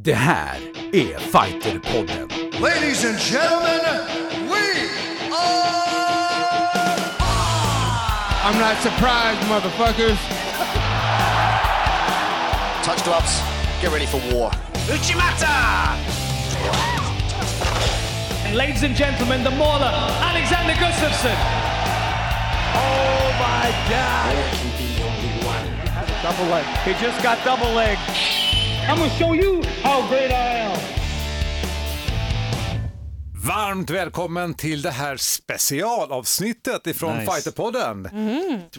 Det 0.00 0.14
här 0.14 0.56
är 0.92 1.18
Fighterpodden. 1.18 2.28
Ladies 2.60 3.04
and 3.04 3.18
gentlemen, 3.18 3.80
we 4.48 4.88
are. 5.32 5.78
I'm 8.44 8.58
not 8.60 8.76
surprised, 8.80 9.40
motherfuckers. 9.48 10.18
Touch 12.84 13.04
gloves. 13.04 13.42
Get 13.82 13.92
ready 13.92 14.06
for 14.06 14.20
war. 14.32 14.52
Uchimata! 14.88 15.96
And 18.46 18.56
ladies 18.56 18.84
and 18.84 18.94
gentlemen, 18.94 19.42
the 19.42 19.50
mauler, 19.50 19.92
Alexander 20.22 20.74
Gustafsson. 20.74 21.36
Oh 22.74 23.32
my 23.40 23.72
God! 23.90 24.36
Double 26.22 26.46
leg. 26.50 26.64
He 26.84 26.92
just 27.04 27.20
got 27.20 27.44
double 27.44 27.74
leg. 27.74 27.98
I'm 28.88 28.96
gonna 28.98 29.10
show 29.10 29.34
you 29.36 29.62
how 29.82 30.08
great 30.10 30.30
I 30.30 30.60
am. 30.60 30.78
Varmt 33.46 33.90
välkommen 33.90 34.54
till 34.54 34.82
det 34.82 34.90
här 34.90 35.16
specialavsnittet 35.16 36.86
ifrån 36.86 37.16
Nice. 37.18 37.32
Fighterpodden. 37.32 38.02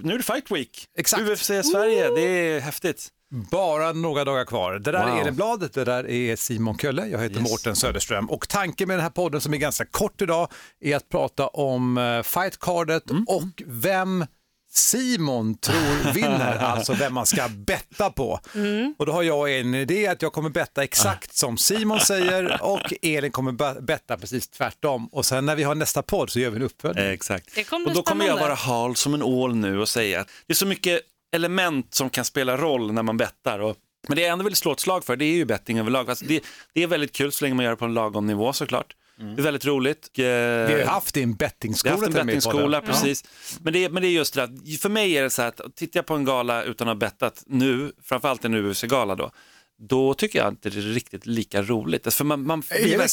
Nu 0.02 0.14
är 0.14 0.18
det 0.18 0.24
Fight 0.24 0.52
Week. 0.52 0.86
Exakt. 0.98 1.22
UFC 1.24 1.46
Sverige, 1.72 2.10
det 2.16 2.22
är 2.22 2.60
häftigt. 2.60 3.08
Bara 3.52 3.92
några 3.94 4.24
dagar 4.26 4.46
kvar. 4.46 4.74
Det 4.74 4.92
där 4.92 5.06
Wow. 5.08 5.18
är 5.18 5.22
Edenblad, 5.22 5.70
det 5.74 5.84
där 5.84 6.10
är 6.10 6.36
Simon 6.36 6.78
Kölle, 6.78 7.06
jag 7.08 7.20
heter 7.20 7.40
Yes. 7.40 7.50
Mårten 7.52 7.76
Söderström 7.76 8.30
och 8.30 8.50
tanken 8.50 8.88
med 8.88 8.98
den 8.98 9.04
här 9.04 9.10
podden 9.10 9.42
som 9.42 9.54
är 9.54 9.58
ganska 9.58 9.86
kort 9.86 10.22
idag 10.22 10.48
är 10.82 10.96
att 10.96 11.10
prata 11.10 11.48
om 11.48 11.98
uh, 11.98 12.22
fightcardet 12.24 13.10
Mm. 13.10 13.24
och 13.28 13.44
vem 13.66 14.26
Simon 14.72 15.58
tror 15.58 16.14
vinner, 16.14 16.58
alltså 16.60 16.94
vem 16.94 17.14
man 17.14 17.26
ska 17.26 17.48
betta 17.50 18.10
på. 18.10 18.40
Och 18.98 19.06
då 19.06 19.12
har 19.12 19.24
jag 19.24 19.60
en 19.60 19.76
idé 19.76 20.08
att 20.08 20.22
jag 20.22 20.34
kommer 20.34 20.50
betta 20.50 20.84
exakt 20.84 21.36
som 21.36 21.58
Simon 21.58 22.00
säger 22.00 22.58
och 22.64 22.94
Elin 23.02 23.32
kommer 23.32 23.52
be- 23.52 23.82
betta 23.82 24.18
precis 24.18 24.48
tvärtom. 24.50 25.08
Och 25.12 25.26
sen 25.26 25.46
när 25.46 25.56
vi 25.56 25.64
har 25.64 25.76
nästa 25.76 26.02
podd 26.02 26.30
så 26.30 26.40
gör 26.40 26.50
vi 26.50 26.56
en 26.56 26.62
uppföljning. 26.64 27.06
Eh, 27.06 27.12
exakt. 27.12 27.58
Och 27.90 27.94
då 27.96 28.02
kommer 28.04 28.26
jag 28.26 28.34
vara 28.48 28.54
hal 28.56 28.96
som 28.96 29.14
en 29.14 29.24
ål 29.24 29.56
nu 29.56 29.80
och 29.80 29.90
säga 29.90 30.20
att 30.22 30.28
det 30.48 30.54
är 30.54 30.56
så 30.56 30.66
mycket 30.66 31.02
element 31.36 31.94
som 31.94 32.10
kan 32.10 32.26
spela 32.26 32.58
roll 32.58 32.92
när 32.94 33.04
man 33.04 33.18
bettar. 33.18 33.60
Och, 33.60 33.76
men 34.08 34.16
det 34.16 34.22
jag 34.22 34.32
ändå 34.32 34.46
vill 34.46 34.56
slå 34.56 34.72
ett 34.72 34.80
slag 34.80 35.06
för, 35.06 35.16
det 35.16 35.26
är 35.26 35.36
ju 35.36 35.46
betting 35.46 35.80
överlag. 35.80 36.10
Alltså 36.10 36.26
det, 36.26 36.44
det 36.74 36.84
är 36.84 36.88
väldigt 36.88 37.12
kul 37.12 37.32
så 37.32 37.46
länge 37.46 37.56
man 37.56 37.66
gör 37.66 37.72
det 37.72 37.78
på 37.78 37.86
en 37.86 37.94
lagom 37.94 38.28
nivå 38.28 38.54
såklart. 38.54 38.96
Det 39.20 39.42
är 39.42 39.44
väldigt 39.44 39.66
roligt. 39.66 40.10
Vi 40.16 40.24
har 40.24 40.86
haft 40.86 41.18
i 41.18 41.22
en 41.24 41.30
Vi 41.30 41.34
har 41.34 41.38
bettingskola 41.38 41.92
haft 41.96 42.04
en 42.08 42.14
bettingskola, 42.26 42.82
precis. 42.82 43.24
Men, 43.62 43.74
det, 43.74 43.86
är- 43.86 43.90
men 43.90 44.02
det 44.02 44.08
är 44.08 44.12
just 44.12 44.34
det 44.34 44.44
att 44.44 44.50
för 44.82 44.90
mig 44.90 45.18
är 45.18 45.24
det 45.24 45.30
så 45.30 45.42
här 45.42 45.50
att 45.50 45.76
tittar 45.76 45.98
jag 45.98 46.06
på 46.06 46.14
en 46.16 46.26
gala 46.26 46.64
utan 46.64 46.88
att 46.88 46.96
ha 46.96 47.00
bettat 47.00 47.44
nu, 47.48 47.92
framförallt 48.04 48.46
en 48.46 48.54
UFC-gala 48.54 49.16
då, 49.16 49.32
då 49.82 50.14
tycker 50.14 50.40
jag 50.40 50.48
inte 50.48 50.70
det 50.70 50.78
är 50.80 50.82
riktigt 50.82 51.26
lika 51.26 51.62
roligt. 51.62 52.14
För 52.14 52.24
man, 52.26 52.46
man, 52.48 52.64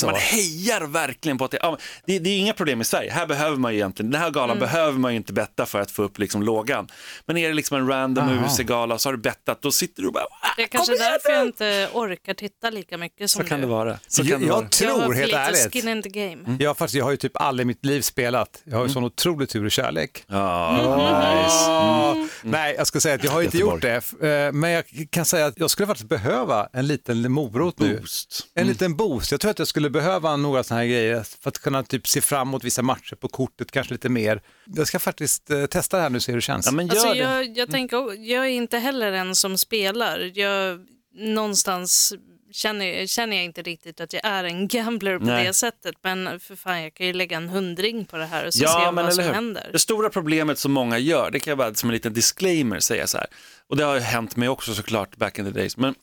man 0.05 0.14
hejar 0.14 0.86
verkligen 0.86 1.39
på 1.39 1.45
att 1.45 1.50
det, 1.50 1.59
ja, 1.62 1.78
det, 2.06 2.19
det 2.19 2.31
är 2.31 2.39
inga 2.39 2.53
problem 2.53 2.81
i 2.81 2.84
Sverige. 2.84 3.12
Här 3.12 3.27
behöver 3.27 3.56
man 3.56 3.72
ju 3.72 3.78
egentligen, 3.78 4.11
den 4.11 4.20
här 4.20 4.31
galan 4.31 4.59
behöver 4.59 4.98
man 4.98 5.12
ju 5.12 5.17
inte 5.17 5.33
betta 5.33 5.67
för 5.67 5.81
att 5.81 5.91
få 5.91 6.03
upp 6.03 6.19
liksom 6.19 6.42
lågan. 6.42 6.89
Men 7.27 7.37
är 7.37 7.48
det 7.48 7.55
liksom 7.55 7.77
en 7.77 7.89
random 7.89 8.28
Aha. 8.28 8.47
UFC-gala 8.47 8.98
så 8.98 9.09
har 9.09 9.12
du 9.14 9.19
bettat, 9.22 9.62
då 9.62 9.72
sitter 9.72 10.03
du 10.03 10.09
och 10.09 10.14
bara, 10.14 10.25
"Ah, 10.25 10.48
Det 10.56 10.62
är 10.62 10.67
kanske 10.67 10.92
därför 10.97 11.31
jag 11.31 11.41
nu!" 11.41 11.47
inte 11.47 11.89
orkar 11.92 12.34
titta 12.34 12.70
lika 12.70 12.98
mycket 12.98 13.31
som 13.31 13.42
Så 13.42 13.48
kan 13.48 13.61
du. 13.61 13.67
det 13.67 13.72
vara. 13.72 13.98
Så 14.09 14.20
Jag- 14.22 14.28
kan 14.28 14.41
det 14.41 14.47
jag 14.47 14.55
vara. 14.56 14.69
tror- 14.69 14.91
jag 14.91 14.98
har 14.98 15.06
för 15.06 15.12
helt 15.14 15.33
ärligt. 15.34 15.72
skin 15.72 15.89
in 15.89 16.03
the 16.03 16.09
game. 16.09 16.56
Ja, 16.61 16.75
fast 16.75 16.94
jag 16.94 17.05
har 17.05 17.11
ju 17.11 17.17
typ 17.17 17.37
aldrig 17.41 17.64
i 17.64 17.67
mitt 17.67 17.84
liv 17.84 18.00
spelat. 18.00 18.62
Jag 18.64 18.77
har 18.77 18.87
ju 18.87 18.92
sån 18.92 19.05
otrolig 19.05 19.48
tur 19.48 19.64
och 19.64 19.70
kärlek. 19.72 20.25
Ja, 20.27 20.72
nice. 20.72 21.70
Ah, 21.70 22.27
Nej, 22.42 22.75
jag 22.78 22.87
ska 22.87 23.00
säga 23.00 23.14
att 23.14 23.25
jag 23.25 23.33
har 23.33 23.42
inte 23.42 23.59
gjort 23.59 23.83
det. 23.83 23.97
Eh, 24.22 24.53
Men 24.53 24.70
jag 24.70 24.84
kan 25.11 25.25
säga 25.25 25.47
att 25.47 25.55
jag 25.59 25.70
skulle 25.70 25.87
faktiskt 25.87 26.09
behöva 26.09 26.55
en 26.72 26.86
liten 26.86 27.32
morot 27.32 27.78
nu. 27.78 27.96
Boost. 27.98 28.46
En 28.54 28.66
liten 28.66 28.96
boost. 28.96 29.30
Jag 29.30 29.40
tror 29.40 29.50
att 29.50 29.58
jag 29.58 29.68
skulle 29.68 29.90
behöva 29.90 30.36
några 30.36 30.64
sådana 30.64 30.80
här 30.82 30.88
grejer 30.88 31.22
för 31.42 31.48
att 31.48 31.58
kunna 31.58 31.82
typ 31.82 32.08
se 32.08 32.20
fram 32.20 32.48
emot 32.48 32.64
vissa 32.64 32.82
matcher 32.82 33.14
på 33.14 33.28
kortet, 33.28 33.70
kanske 33.70 33.94
lite 33.94 34.08
mer. 34.08 34.42
Jag 34.66 34.86
ska 34.88 34.98
faktiskt 34.98 35.50
eh, 35.50 35.66
testa 35.66 35.97
det 35.97 36.03
här 36.03 36.10
nu 36.10 36.16
och 36.16 36.22
se 36.22 36.32
hur 36.32 36.36
det 36.36 36.42
känns. 36.42 36.66
Ja, 36.66 36.72
men 36.72 36.86
gör 36.86 36.94
Alltså, 36.94 37.08
det. 37.12 37.19
jag, 37.19 37.56
jag, 37.58 37.70
tänker, 37.70 37.97
jag 38.31 38.44
är 38.44 38.50
inte 38.50 38.78
heller 38.78 39.12
en 39.12 39.34
som 39.36 39.58
spelar. 39.58 40.38
Jag, 40.38 40.81
någonstans 41.14 42.12
känner, 42.53 43.06
känner 43.06 43.36
jag 43.36 43.44
inte 43.44 43.62
riktigt 43.62 44.00
att 44.00 44.12
jag 44.12 44.25
är 44.25 44.44
en 44.44 44.69
gambler 44.69 45.19
på 45.19 45.25
Nej. 45.25 45.47
det 45.47 45.52
sättet. 45.52 45.94
Men 46.02 46.41
för 46.41 46.56
fan, 46.56 46.82
jag 46.82 46.94
kan 46.94 47.06
ju 47.06 47.12
lägga 47.12 47.36
en 47.36 47.48
hundring 47.48 48.04
på 48.04 48.16
det 48.16 48.26
här 48.26 48.47
och 48.47 48.54
så 48.54 48.62
Ja, 48.64 48.92
se 48.97 49.02
vad 49.02 49.14
som 49.14 49.25
hur? 49.25 49.32
händer. 49.32 49.69
Det 49.72 49.78
stora 49.78 50.10
problemet 50.10 50.58
som 50.58 50.72
många 50.72 50.98
gör, 50.98 51.31
det 51.31 51.41
kan 51.41 51.50
jag 51.50 51.58
bara 51.58 51.75
som 51.75 51.88
en 51.88 51.94
liten 51.94 52.12
disclaimer 52.12 52.81
säga 52.81 53.06
så 53.06 53.19
här, 53.19 53.26
och 53.69 53.76
det 53.76 53.84
har 53.84 53.94
ju 53.94 54.00
hänt 54.00 54.36
mig 54.36 54.48
också 54.48 54.75
såklart 54.75 55.16
back 55.16 55.38
in 55.38 55.44
the 55.44 55.50
days, 55.50 55.76
men 55.76 55.94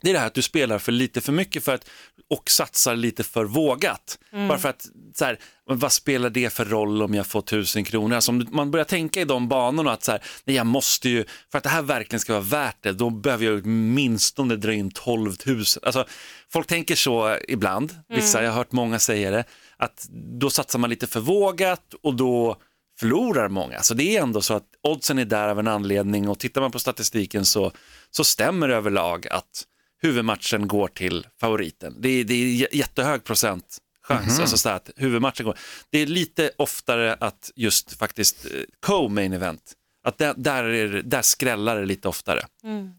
det 0.00 0.10
är 0.10 0.14
det 0.14 0.20
här 0.20 0.26
att 0.26 0.34
du 0.34 0.42
spelar 0.42 0.78
för 0.78 0.92
lite 0.92 1.20
för 1.20 1.32
mycket 1.32 1.64
för 1.64 1.74
att, 1.74 1.88
och 2.30 2.50
satsar 2.50 2.96
lite 2.96 3.24
för 3.24 3.44
vågat. 3.44 4.18
Bara 4.48 4.58
för 4.58 4.68
att, 4.68 4.86
så 5.14 5.24
här, 5.24 5.38
vad 5.64 5.92
spelar 5.92 6.30
det 6.30 6.52
för 6.52 6.64
roll 6.64 7.02
om 7.02 7.14
jag 7.14 7.26
får 7.26 7.40
tusen 7.40 7.84
kronor? 7.84 8.14
Alltså 8.14 8.30
om 8.30 8.46
man 8.50 8.70
börjar 8.70 8.84
tänka 8.84 9.20
i 9.20 9.24
de 9.24 9.48
banorna 9.48 9.92
att 9.92 10.04
så 10.04 10.12
här, 10.12 10.22
nej, 10.44 10.56
jag 10.56 10.66
måste 10.66 11.08
ju, 11.08 11.24
för 11.50 11.58
att 11.58 11.64
det 11.64 11.70
här 11.70 11.82
verkligen 11.82 12.20
ska 12.20 12.32
vara 12.32 12.42
värt 12.42 12.76
det, 12.80 12.92
då 12.92 13.10
behöver 13.10 13.44
jag 13.44 13.66
minst 13.66 14.38
om 14.38 14.48
det 14.48 14.56
dra 14.56 14.72
in 14.72 14.90
12 14.90 15.34
000. 15.46 15.64
Alltså, 15.82 16.06
folk 16.52 16.66
tänker 16.66 16.94
så 16.94 17.38
ibland, 17.48 17.94
vissa, 18.08 18.42
jag 18.42 18.50
har 18.50 18.56
hört 18.56 18.72
många 18.72 18.98
säga 18.98 19.30
det, 19.30 19.44
att 19.76 20.06
då 20.40 20.50
satsar 20.50 20.78
man 20.78 20.90
lite 20.90 21.06
för 21.06 21.20
vågat 21.20 21.94
och 22.02 22.14
då 22.14 22.56
förlorar 23.00 23.48
många. 23.48 23.82
Så 23.82 23.94
det 23.94 24.16
är 24.16 24.22
ändå 24.22 24.40
så 24.40 24.54
att 24.54 24.66
oddsen 24.82 25.18
är 25.18 25.24
där 25.24 25.48
av 25.48 25.58
en 25.58 25.68
anledning 25.68 26.28
och 26.28 26.38
tittar 26.38 26.60
man 26.60 26.70
på 26.70 26.78
statistiken 26.78 27.44
så, 27.44 27.72
så 28.10 28.24
stämmer 28.24 28.68
överlag 28.68 29.28
att 29.28 29.64
huvudmatchen 30.02 30.68
går 30.68 30.88
till 30.88 31.26
favoriten. 31.40 31.94
Det 31.98 32.08
är, 32.08 32.24
det 32.24 32.34
är 32.34 32.74
jättehög 32.76 33.24
procent 33.24 33.78
chans, 34.02 34.40
alltså 34.40 34.56
så 34.58 34.68
att 34.68 34.90
huvudmatchen 34.96 35.46
går. 35.46 35.58
Det 35.90 35.98
är 35.98 36.06
lite 36.06 36.50
oftare 36.58 37.14
att 37.20 37.50
just 37.56 37.98
faktiskt 37.98 38.44
eh, 38.44 38.50
co-main 38.86 39.32
event, 39.32 39.72
att 40.04 40.18
där, 40.18 40.34
där, 40.36 40.64
är, 40.64 40.88
det- 40.88 41.02
där 41.02 41.22
skrällar 41.22 41.76
det 41.80 41.86
lite 41.86 42.08
oftare, 42.08 42.40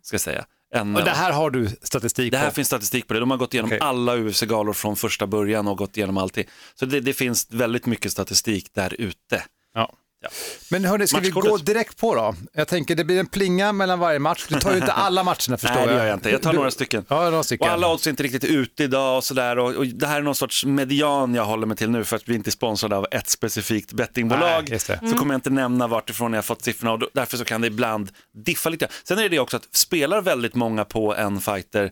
ska 0.02 0.14
jag 0.14 0.22
säga. 0.22 0.46
Än, 0.76 0.96
Och 0.96 1.04
det 1.04 1.10
här 1.12 1.32
har 1.32 1.50
du 1.50 1.68
statistik 1.82 2.32
det 2.32 2.38
här 2.38 2.48
på? 2.50 2.54
finns 2.56 2.68
statistik 2.68 3.08
på 3.08 3.14
det. 3.14 3.20
De 3.20 3.32
har 3.32 3.38
gått 3.38 3.54
igenom 3.54 3.68
Okej. 3.70 3.80
alla 3.82 4.16
UFC-galor 4.18 4.74
från 4.74 4.96
första 4.96 5.28
början 5.28 5.68
och 5.68 5.78
gått 5.78 5.98
igenom 5.98 6.18
allting. 6.18 6.46
Så 6.76 6.86
det, 6.86 7.00
det 7.00 7.14
finns 7.14 7.48
väldigt 7.52 7.86
mycket 7.86 8.12
statistik 8.12 8.74
där 8.74 8.94
ute. 9.02 9.44
Ja. 9.74 9.94
Ja. 10.22 10.30
Men 10.70 10.86
hörni, 10.86 11.08
ska 11.08 11.20
vi 11.20 11.30
gå 11.30 11.58
direkt 11.58 11.98
på 11.98 12.16
då? 12.16 12.36
Jag 12.54 12.68
tänker 12.68 12.96
det 12.96 13.04
blir 13.04 13.20
en 13.20 13.26
plinga 13.28 13.72
mellan 13.72 14.00
varje 14.00 14.20
match. 14.20 14.46
Du 14.50 14.60
tar 14.60 14.72
ju 14.72 14.78
inte 14.78 14.92
alla 14.94 15.24
matcherna 15.24 15.58
förstår 15.58 15.70
Nej, 15.70 15.80
jag. 15.80 15.88
det 15.90 15.94
gör 15.96 16.06
jag 16.06 16.14
inte. 16.14 16.30
Jag 16.30 16.42
tar 16.42 16.52
Du- 16.52 16.58
några 16.58 16.72
stycken. 16.72 17.06
Ja, 17.08 17.30
några 17.30 17.44
stycken. 17.44 17.68
Och 17.68 17.74
alla 17.74 17.94
odds 17.94 18.06
är 18.08 18.10
inte 18.12 18.24
riktigt 18.24 18.44
ute 18.44 18.84
idag 18.84 19.18
och 19.18 19.24
sådär. 19.24 19.60
Och, 19.60 19.76
och 19.76 19.86
det 19.88 20.08
här 20.08 20.18
är 20.18 20.22
någon 20.22 20.36
sorts 20.36 20.66
median 20.66 21.34
jag 21.36 21.46
håller 21.46 21.68
mig 21.68 21.78
till 21.78 21.90
nu 21.90 22.04
för 22.04 22.16
att 22.16 22.30
vi 22.30 22.36
inte 22.36 22.50
är 22.50 22.52
sponsrade 22.52 22.96
av 22.98 23.06
ett 23.12 23.30
specifikt 23.30 23.94
bettingbolag. 23.94 24.68
Nej. 24.70 24.80
Så 24.80 25.18
kommer 25.18 25.34
jag 25.34 25.38
inte 25.38 25.50
nämna 25.50 25.88
vart 25.88 26.10
ifrån 26.10 26.34
jag 26.34 26.38
har 26.38 26.44
fått 26.44 26.64
siffrorna 26.64 26.92
och 26.94 27.02
därför 27.14 27.38
så 27.38 27.46
kan 27.46 27.62
det 27.62 27.68
ibland 27.68 28.10
diffa 28.46 28.70
lite. 28.70 28.88
Sen 29.04 29.18
är 29.18 29.24
det 29.24 29.30
det 29.30 29.40
också 29.40 29.58
att 29.58 29.68
spelar 29.72 30.22
väldigt 30.22 30.56
många 30.56 30.86
på 30.86 31.16
en 31.16 31.42
fighter 31.42 31.92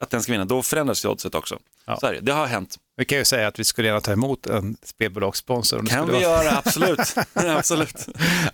att 0.00 0.10
den 0.10 0.22
ska 0.22 0.32
vinna, 0.32 0.44
då 0.44 0.62
förändras 0.62 1.04
ju 1.04 1.08
oddset 1.08 1.34
också. 1.34 1.58
Ja. 1.86 1.96
Så 2.00 2.06
är 2.06 2.12
det. 2.12 2.20
det 2.20 2.32
har 2.32 2.46
hänt. 2.46 2.76
Vi 2.98 3.04
kan 3.04 3.18
ju 3.18 3.24
säga 3.24 3.48
att 3.48 3.58
vi 3.58 3.64
skulle 3.64 3.88
gärna 3.88 4.00
ta 4.00 4.12
emot 4.12 4.46
en 4.46 4.76
spelbolagssponsor. 4.82 5.82
det 5.82 5.90
kan 5.90 6.06
vi 6.06 6.12
vara- 6.12 6.22
göra, 6.22 6.58
absolut. 6.58 7.14
absolut. 7.34 8.06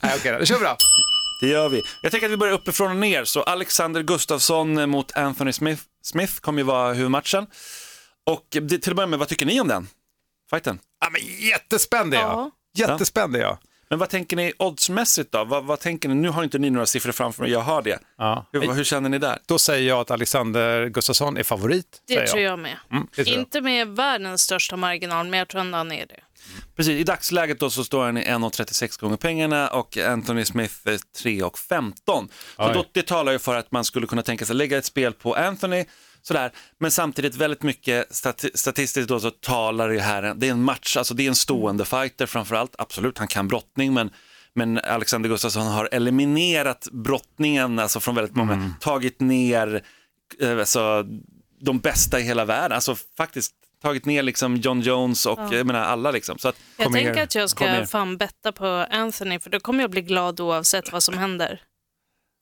Nej, 0.03 0.15
okej, 0.19 0.33
då. 0.33 0.39
då 0.39 0.45
kör 0.45 0.59
vi 0.59 0.65
då. 0.65 0.77
Det 1.41 1.47
gör 1.49 1.69
vi. 1.69 1.83
Jag 2.03 2.13
tänker 2.13 2.27
att 2.27 2.33
vi 2.33 2.37
börjar 2.37 2.55
uppifrån 2.55 2.91
och 2.91 2.97
ner. 2.97 3.25
Så 3.25 3.43
Alexander 3.43 4.03
Gustafsson 4.03 4.91
mot 4.91 5.13
Anthony 5.17 5.53
Smith, 5.53 5.83
Smith 6.03 6.33
kommer 6.41 6.59
ju 6.59 6.65
vara 6.65 6.93
huvudmatchen. 6.93 7.47
Och 8.27 8.47
det, 8.51 8.79
till 8.79 8.93
att 8.93 8.97
börja 8.97 9.07
med, 9.07 9.19
vad 9.19 9.29
tycker 9.29 9.47
ni 9.47 9.61
om 9.61 9.69
den? 9.69 9.89
Fighten? 10.51 10.79
Ja, 11.01 11.11
men 11.11 11.21
jättespänd 11.49 12.15
är 12.15 12.19
jag. 12.19 12.29
Ja. 12.29 12.51
Jättespänd 12.89 13.37
är 13.37 13.41
jag. 13.41 13.59
Men 13.95 13.99
vad 13.99 14.09
tänker 14.09 14.37
ni 14.37 14.53
oddsmässigt 14.59 15.33
då? 15.33 15.45
Vad, 15.45 15.65
vad 15.65 15.81
tänker 15.81 16.09
ni? 16.09 16.15
Nu 16.15 16.29
har 16.29 16.45
inte 16.45 16.59
ni 16.59 16.71
några 16.71 16.87
siffror 16.87 17.13
framför 17.13 17.43
mig, 17.43 17.51
jag 17.51 17.61
har 17.61 17.83
det. 17.83 17.99
Ja. 18.19 18.47
Hur, 18.53 18.73
hur 18.73 18.85
känner 18.85 19.09
ni 19.09 19.19
där? 19.19 19.39
Då 19.47 19.59
säger 19.59 19.89
jag 19.89 20.01
att 20.01 20.11
Alexander 20.11 20.87
Gustafsson 20.89 21.37
är 21.37 21.43
favorit. 21.43 22.03
Det 22.07 22.15
säger 22.15 22.27
tror 22.27 22.43
jag 22.43 22.59
med. 22.59 22.77
Mm, 22.91 23.07
tror 23.07 23.29
jag. 23.29 23.39
Inte 23.39 23.61
med 23.61 23.89
världens 23.89 24.43
största 24.43 24.77
marginal, 24.77 25.29
men 25.29 25.39
jag 25.39 25.49
tror 25.49 25.61
ändå 25.61 25.79
han 25.79 25.93
är 25.93 26.07
det. 26.07 26.21
Precis, 26.77 27.01
i 27.01 27.05
dagsläget 27.05 27.61
då 27.61 27.71
så 27.71 27.85
står 27.85 28.05
han 28.05 28.17
i 28.17 28.25
1,36 28.25 29.01
gånger 29.01 29.17
pengarna 29.17 29.69
och 29.69 29.99
Anthony 29.99 30.45
Smith 30.45 30.75
är 30.85 30.91
3,15. 30.93 31.93
Så 32.07 32.29
Oj. 32.59 32.71
då, 32.75 32.85
det 32.93 33.03
talar 33.03 33.33
ju 33.33 33.39
för 33.39 33.57
att 33.57 33.73
man 33.73 33.85
skulle 33.85 34.07
kunna 34.07 34.23
tänka 34.23 34.45
sig 34.45 34.57
lägga 34.57 34.79
ett 34.79 34.85
spel 34.85 35.13
på 35.13 35.35
Anthony, 35.35 35.85
sådär. 36.27 36.53
men 36.79 36.91
samtidigt 36.91 37.35
väldigt 37.35 37.63
mycket 37.63 38.11
stati- 38.11 38.57
statistiskt 38.57 39.09
då 39.09 39.21
så 39.21 39.31
talar 39.31 39.89
det 39.89 40.01
här, 40.01 40.35
det 40.35 40.47
är 40.47 40.51
en 40.51 40.63
match, 40.63 40.97
alltså 40.97 41.15
det 41.15 41.23
är 41.25 41.29
en 41.29 41.35
stående 41.35 41.85
fighter 41.85 42.27
framförallt, 42.27 42.75
absolut, 42.79 43.19
han 43.19 43.29
kan 43.29 43.49
brottning, 43.49 43.95
men 43.95 44.11
men 44.57 44.79
Alexander 44.79 45.29
Gustafsson 45.29 45.67
har 45.67 45.89
eliminerat 45.93 46.89
brottningen 46.93 47.79
alltså 47.79 48.01
från 48.01 48.15
väldigt 48.15 48.37
många, 48.37 48.75
tagit 48.81 49.21
ner 49.21 49.83
eh, 50.41 50.59
alltså, 50.59 51.05
de 51.61 51.79
bästa 51.79 52.21
i 52.21 52.23
hela 52.23 52.45
världen, 52.45 52.73
alltså 52.73 52.97
faktiskt 53.17 53.53
tagit 53.83 54.05
ner 54.05 54.23
liksom 54.23 54.57
John 54.57 54.81
Jones 54.81 55.27
och 55.27 55.39
jag 55.51 55.67
menar 55.67 55.81
alla 55.81 56.11
liksom. 56.11 56.39
Så 56.39 56.49
att, 56.49 56.57
Jag 56.77 56.93
tänker 56.93 57.23
att 57.23 57.35
jag 57.35 57.51
ska 57.51 57.87
fan 57.87 58.17
betta 58.17 58.53
på 58.53 58.67
Anthony, 58.91 59.39
för 59.41 59.51
då 59.51 59.61
kommer 59.61 59.81
jag 59.85 59.91
bli 59.91 60.03
glad 60.03 60.41
oavsett 60.41 60.93
vad 60.93 61.03
som 61.03 61.19
händer. 61.19 61.61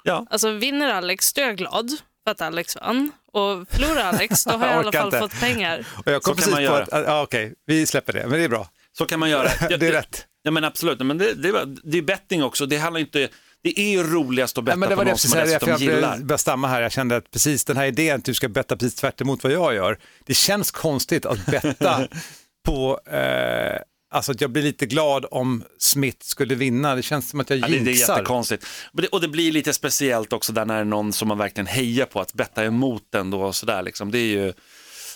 ja, 0.02 0.26
Alltså 0.30 0.50
vinner 0.52 0.88
Alex, 0.88 1.32
då 1.32 1.42
är 1.42 1.46
jag 1.46 1.56
glad 1.56 1.90
för 2.24 2.30
att 2.30 2.40
Alex 2.40 2.76
vann. 2.76 3.12
Och 3.32 3.68
förlorar 3.70 4.00
Alex, 4.04 4.44
då 4.44 4.50
har 4.50 4.66
jag 4.66 4.74
i 4.74 4.76
Jag 4.76 4.78
alla 4.86 4.92
fall 4.92 5.06
inte. 5.06 5.18
fått 5.18 5.40
pengar. 5.40 5.86
Och 6.06 6.12
jag 6.12 6.22
kom 6.22 6.36
Så 6.36 6.42
kan 6.42 6.52
precis 6.52 6.54
på 6.68 6.74
göra. 6.74 6.82
att, 6.82 7.06
ja, 7.06 7.22
okej, 7.22 7.54
vi 7.66 7.86
släpper 7.86 8.12
det, 8.12 8.20
men 8.26 8.38
det 8.38 8.44
är 8.44 8.48
bra. 8.48 8.68
Så 8.98 9.06
kan 9.06 9.20
man 9.20 9.30
göra. 9.30 9.48
Ja, 9.70 9.76
Det 9.76 9.88
är 9.88 9.92
rätt. 9.92 10.26
Ja 10.42 10.50
men 10.50 10.64
absolut, 10.64 11.00
men 11.00 11.18
det, 11.18 11.34
det, 11.34 11.48
är- 11.48 11.76
det 11.90 11.98
är 11.98 12.02
betting 12.02 12.42
också. 12.42 12.66
Det 12.66 12.76
handlar 12.76 13.00
inte, 13.00 13.28
det 13.62 13.80
är 13.80 13.90
ju 13.90 14.02
roligast 14.02 14.58
att 14.58 14.64
betta 14.64 14.72
Ja, 14.72 14.76
men 14.76 14.88
det 14.88 14.94
på 14.94 14.98
var 14.98 15.04
det 15.04 15.10
någon 15.10 15.12
jag 15.12 15.20
som 15.20 15.38
man 15.38 15.46
dessutom 15.46 15.68
jag 15.68 15.80
gillar. 15.80 15.94
började 16.00 16.24
började 16.24 16.38
stamma 16.38 16.68
här. 16.68 16.82
Jag 16.82 16.92
kände 16.92 17.16
att 17.16 17.30
precis 17.30 17.64
den 17.64 17.76
här 17.76 17.86
idén 17.86 18.18
att 18.18 18.24
du 18.24 18.34
ska 18.34 18.48
betta 18.48 18.76
precis 18.76 18.94
tvärt 18.94 19.20
emot 19.20 19.42
vad 19.44 19.52
jag 19.52 19.74
gör. 19.74 19.98
Det 20.26 20.34
känns 20.34 20.70
konstigt 20.70 21.26
att 21.26 21.46
betta 21.46 22.08
på, 22.66 23.00
eh, 23.06 23.78
alltså 24.12 24.32
att 24.32 24.40
jag 24.40 24.50
blir 24.50 24.62
lite 24.62 24.86
glad 24.86 25.26
om 25.30 25.64
Smith 25.78 26.18
skulle 26.20 26.54
vinna. 26.54 26.94
Det 26.94 27.02
känns 27.02 27.30
som 27.30 27.40
att 27.40 27.50
jag 27.50 27.58
Ja, 27.58 27.68
det, 27.68 27.76
är 27.76 27.78
jinxar. 27.78 28.14
jättekonstigt. 28.16 28.66
Och 28.92 29.02
det, 29.02 29.08
och 29.08 29.20
det 29.20 29.28
blir 29.28 29.52
lite 29.52 29.72
speciellt 29.72 30.32
också 30.32 30.52
där 30.52 30.64
när 30.64 30.74
det 30.74 30.80
är 30.80 30.84
någon 30.84 31.12
som 31.12 31.28
man 31.28 31.38
verkligen 31.38 31.66
hejar 31.66 32.06
på 32.06 32.20
att 32.20 32.34
betta 32.34 32.64
emot 32.64 33.02
den 33.10 33.30
då 33.30 33.42
och 33.42 33.54
sådär 33.54 33.82
liksom. 33.82 34.10
Det 34.10 34.18
är 34.18 34.26
ju... 34.26 34.52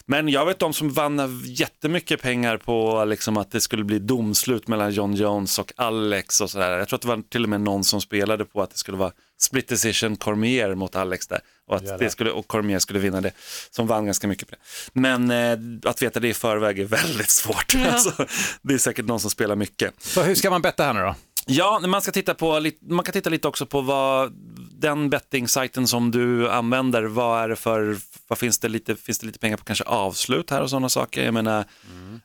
Men 0.08 0.28
jag 0.28 0.46
vet 0.46 0.58
de 0.58 0.72
som 0.72 0.90
vann 0.90 1.42
jättemycket 1.44 2.22
pengar 2.22 2.56
på 2.56 3.04
liksom 3.04 3.36
att 3.36 3.50
det 3.50 3.60
skulle 3.60 3.84
bli 3.84 3.98
domslut 3.98 4.68
mellan 4.68 4.92
John 4.92 5.14
Jones 5.14 5.58
och 5.58 5.72
Alex 5.76 6.40
och 6.40 6.50
sådär. 6.50 6.78
Jag 6.78 6.88
tror 6.88 6.96
att 6.96 7.02
det 7.02 7.08
var 7.08 7.22
till 7.28 7.42
och 7.42 7.48
med 7.48 7.60
någon 7.60 7.84
som 7.84 8.00
spelade 8.00 8.44
på 8.44 8.62
att 8.62 8.70
det 8.70 8.78
skulle 8.78 8.96
vara 8.96 9.12
split 9.38 9.68
decision 9.68 10.16
Cormier 10.16 10.74
mot 10.74 10.96
Alex 10.96 11.26
där 11.26 11.40
och 11.68 11.76
att 11.76 11.98
det 11.98 12.10
skulle, 12.10 12.30
och 12.30 12.46
Cormier 12.46 12.78
skulle 12.78 12.98
vinna 12.98 13.20
det, 13.20 13.32
som 13.70 13.86
vann 13.86 14.06
ganska 14.06 14.28
mycket 14.28 14.48
på 14.48 14.54
det. 14.54 14.60
Men 15.00 15.30
eh, 15.30 15.90
att 15.90 16.02
veta 16.02 16.20
det 16.20 16.28
i 16.28 16.34
förväg 16.34 16.78
är 16.78 16.84
väldigt 16.84 17.30
svårt. 17.30 17.74
Alltså, 17.92 18.26
det 18.62 18.74
är 18.74 18.78
säkert 18.78 19.06
någon 19.06 19.20
som 19.20 19.30
spelar 19.30 19.56
mycket. 19.56 19.94
Så 19.98 20.22
hur 20.22 20.34
ska 20.34 20.50
man 20.50 20.62
betta 20.62 20.84
här 20.84 20.94
nu 20.94 21.00
då? 21.00 21.14
Ja, 21.48 21.80
man, 21.86 22.02
ska 22.02 22.12
titta 22.12 22.34
på, 22.34 22.70
man 22.80 23.04
kan 23.04 23.12
titta 23.12 23.30
lite 23.30 23.48
också 23.48 23.66
på 23.66 23.80
vad 23.80 24.32
den 24.70 25.10
betting-sajten 25.10 25.86
som 25.86 26.10
du 26.10 26.50
använder, 26.50 27.02
vad 27.02 27.42
är 27.42 27.48
det 27.48 27.56
för, 27.56 27.96
vad 28.28 28.38
finns 28.38 28.58
det 28.58 28.68
lite, 28.68 28.96
finns 28.96 29.18
det 29.18 29.26
lite 29.26 29.38
pengar 29.38 29.56
på 29.56 29.64
kanske 29.64 29.84
avslut 29.84 30.50
här 30.50 30.62
och 30.62 30.70
sådana 30.70 30.88
saker. 30.88 31.24
Jag 31.24 31.34
menar, 31.34 31.64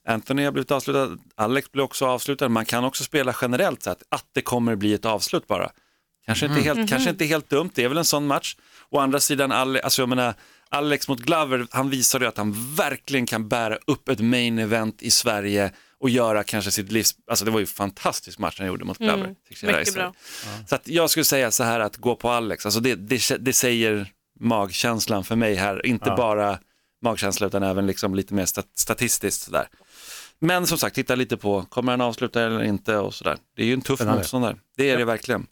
Anthony 0.08 0.44
har 0.44 0.52
blivit 0.52 0.72
avslutad, 0.72 1.18
Alex 1.36 1.72
blir 1.72 1.84
också 1.84 2.06
avslutad, 2.06 2.50
man 2.50 2.66
kan 2.66 2.84
också 2.84 3.04
spela 3.04 3.36
generellt 3.42 3.84
så 3.84 3.90
att, 3.90 4.04
att 4.10 4.26
det 4.34 4.42
kommer 4.42 4.76
bli 4.76 4.94
ett 4.94 5.06
avslut 5.06 5.48
bara. 5.48 5.72
Kanske, 6.26 6.46
inte 6.46 6.62
helt, 6.62 6.90
kanske 6.90 7.10
inte 7.10 7.26
helt 7.26 7.50
dumt, 7.50 7.70
det 7.74 7.84
är 7.84 7.90
väl 7.90 7.98
en 7.98 8.06
sån 8.06 8.28
match. 8.28 8.56
Å 8.90 9.00
andra 9.00 9.20
sidan, 9.20 9.52
Ale, 9.52 9.80
alltså 9.82 10.02
jag 10.02 10.10
menar, 10.10 10.34
Alex 10.72 11.08
mot 11.08 11.20
Glover, 11.20 11.68
han 11.72 11.90
visade 11.90 12.26
ju 12.26 12.30
att 12.30 12.38
han 12.38 12.76
verkligen 12.76 13.26
kan 13.26 13.48
bära 13.48 13.78
upp 13.88 14.10
ett 14.10 14.20
main 14.20 14.60
event 14.60 15.02
i 15.02 15.12
Sverige 15.12 15.72
och 16.00 16.10
göra 16.10 16.44
kanske 16.44 16.72
sitt 16.72 16.92
livs, 16.92 17.16
alltså 17.28 17.46
det 17.46 17.52
var 17.52 17.60
ju 17.60 17.64
en 17.64 17.68
fantastisk 17.68 18.40
match 18.40 18.56
han 18.58 18.68
gjorde 18.68 18.86
mot 18.86 18.98
Glover. 18.98 19.36
Teixeira 19.48 19.76
i 19.76 19.80
mycket 19.80 19.94
bra. 19.94 20.14
Så 20.70 20.76
att 20.76 20.88
jag 20.88 21.10
skulle 21.10 21.24
säga 21.24 21.52
så 21.52 21.64
här 21.64 21.80
att 21.80 21.98
gå 21.98 22.16
på 22.16 22.30
Alex, 22.30 22.66
alltså 22.66 22.80
det, 22.80 22.96
det, 22.96 23.22
det 23.40 23.54
säger 23.54 24.12
magkänslan 24.40 25.24
för 25.24 25.36
mig 25.36 25.56
här, 25.56 25.86
inte 25.86 26.10
bara 26.18 26.60
magkänsla 27.02 27.48
utan 27.48 27.64
även 27.64 27.88
liksom 27.88 28.16
lite 28.16 28.34
mer 28.34 28.46
stat, 28.46 28.68
statistiskt 28.76 29.42
sådär. 29.42 29.68
Men 30.40 30.68
som 30.68 30.78
sagt, 30.78 30.96
titta 30.96 31.16
lite 31.16 31.38
på, 31.38 31.62
kommer 31.62 31.92
han 31.92 32.02
avsluta 32.02 32.42
eller 32.42 32.64
inte 32.64 32.98
och 32.98 33.14
sådär. 33.14 33.38
Det 33.56 33.62
är 33.62 33.66
ju 33.66 33.74
en 33.74 33.82
tuff 33.82 34.02
motståndare, 34.02 34.58
det 34.78 34.90
är 34.90 34.98
det 34.98 35.06
verkligen. 35.06 35.48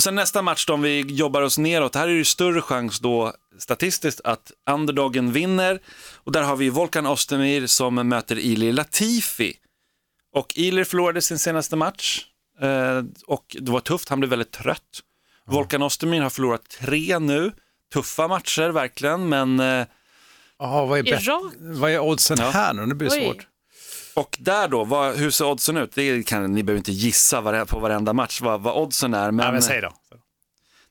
Och 0.00 0.04
sen 0.04 0.14
nästa 0.14 0.42
match 0.42 0.66
då, 0.66 0.74
om 0.74 0.82
vi 0.82 1.00
jobbar 1.00 1.42
oss 1.42 1.58
neråt, 1.58 1.94
här 1.94 2.02
är 2.02 2.08
det 2.08 2.12
ju 2.18 2.24
större 2.24 2.62
chans 2.62 2.98
då 3.00 3.32
statistiskt 3.58 4.20
att 4.24 4.52
underdogen 4.70 5.32
vinner. 5.32 5.80
Och 6.14 6.32
där 6.32 6.42
har 6.42 6.56
vi 6.56 6.70
Volkan 6.70 7.06
Ozdemir 7.06 7.66
som 7.66 7.94
möter 7.94 8.38
Ilir 8.38 8.72
Latifi. 8.72 9.56
Och 10.34 10.52
Ilir 10.56 10.84
förlorade 10.84 11.22
sin 11.22 11.38
senaste 11.38 11.76
match 11.76 12.24
eh, 12.60 13.02
och 13.26 13.56
det 13.60 13.72
var 13.72 13.80
tufft, 13.80 14.08
han 14.08 14.20
blev 14.20 14.30
väldigt 14.30 14.50
trött. 14.52 15.00
Volkan 15.46 15.82
Ozdemir 15.82 16.20
har 16.20 16.30
förlorat 16.30 16.68
tre 16.68 17.18
nu, 17.18 17.52
tuffa 17.92 18.28
matcher 18.28 18.68
verkligen, 18.68 19.28
men 19.28 19.60
eh, 19.60 19.86
Jaha, 20.58 20.84
vad, 20.86 20.98
är 20.98 21.08
Irak? 21.08 21.52
vad 21.58 21.90
är 21.90 21.98
oddsen 22.00 22.36
Ja. 22.40 22.50
här 22.50 22.72
nu? 22.72 22.86
Nu 22.86 22.94
blir 22.94 23.10
det 23.10 23.16
Oj. 23.16 23.24
svårt. 23.24 23.46
Och 24.20 24.36
där 24.40 24.68
då, 24.68 24.84
vad, 24.84 25.16
hur 25.16 25.30
ser 25.30 25.44
oddsen 25.46 25.76
ut? 25.76 25.92
Det 25.94 26.22
kan, 26.26 26.52
ni 26.54 26.62
behöver 26.62 26.78
inte 26.78 26.92
gissa 26.92 27.64
på 27.66 27.78
varenda 27.78 28.12
match 28.12 28.40
vad, 28.40 28.60
vad 28.60 28.76
oddsen 28.76 29.14
är, 29.14 29.30
men, 29.30 29.46
Ja, 29.46 29.52
men 29.52 29.62
säg 29.62 29.80
då. 29.80 29.92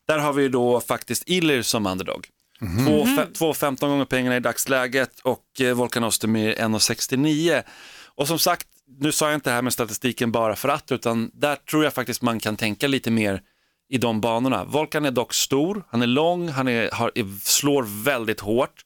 där 0.08 0.18
har 0.18 0.32
vi 0.32 0.42
ju 0.42 0.48
då 0.48 0.80
faktiskt 0.80 1.22
Ilir 1.26 1.62
som 1.62 1.86
underdog. 1.86 2.26
Två 2.58 3.04
fe- 3.04 3.32
2,15 3.32 3.88
gånger 3.88 4.04
pengarna 4.04 4.36
i 4.36 4.40
dagsläget 4.40 5.20
och 5.20 5.60
eh, 5.60 5.74
Volkan 5.74 6.04
Ozdemir 6.04 6.54
1,69. 6.54 7.62
Och 8.14 8.28
som 8.28 8.38
sagt, 8.38 8.66
nu 8.98 9.12
sa 9.12 9.26
jag 9.26 9.34
inte 9.34 9.50
det 9.50 9.54
här 9.54 9.62
med 9.62 9.72
statistiken 9.72 10.32
bara 10.32 10.56
för 10.56 10.68
att, 10.68 10.92
utan 10.92 11.30
där 11.34 11.56
tror 11.56 11.84
jag 11.84 11.94
faktiskt 11.94 12.22
man 12.22 12.40
kan 12.40 12.56
tänka 12.56 12.88
lite 12.88 13.10
mer 13.10 13.42
i 13.88 13.98
de 13.98 14.20
banorna. 14.20 14.64
Volkan 14.64 15.04
är 15.04 15.10
dock 15.10 15.34
stor, 15.34 15.84
han 15.90 16.02
är 16.02 16.06
lång, 16.06 16.48
han 16.48 16.68
är, 16.68 16.90
har, 16.90 17.10
slår 17.44 18.04
väldigt 18.04 18.40
hårt. 18.40 18.84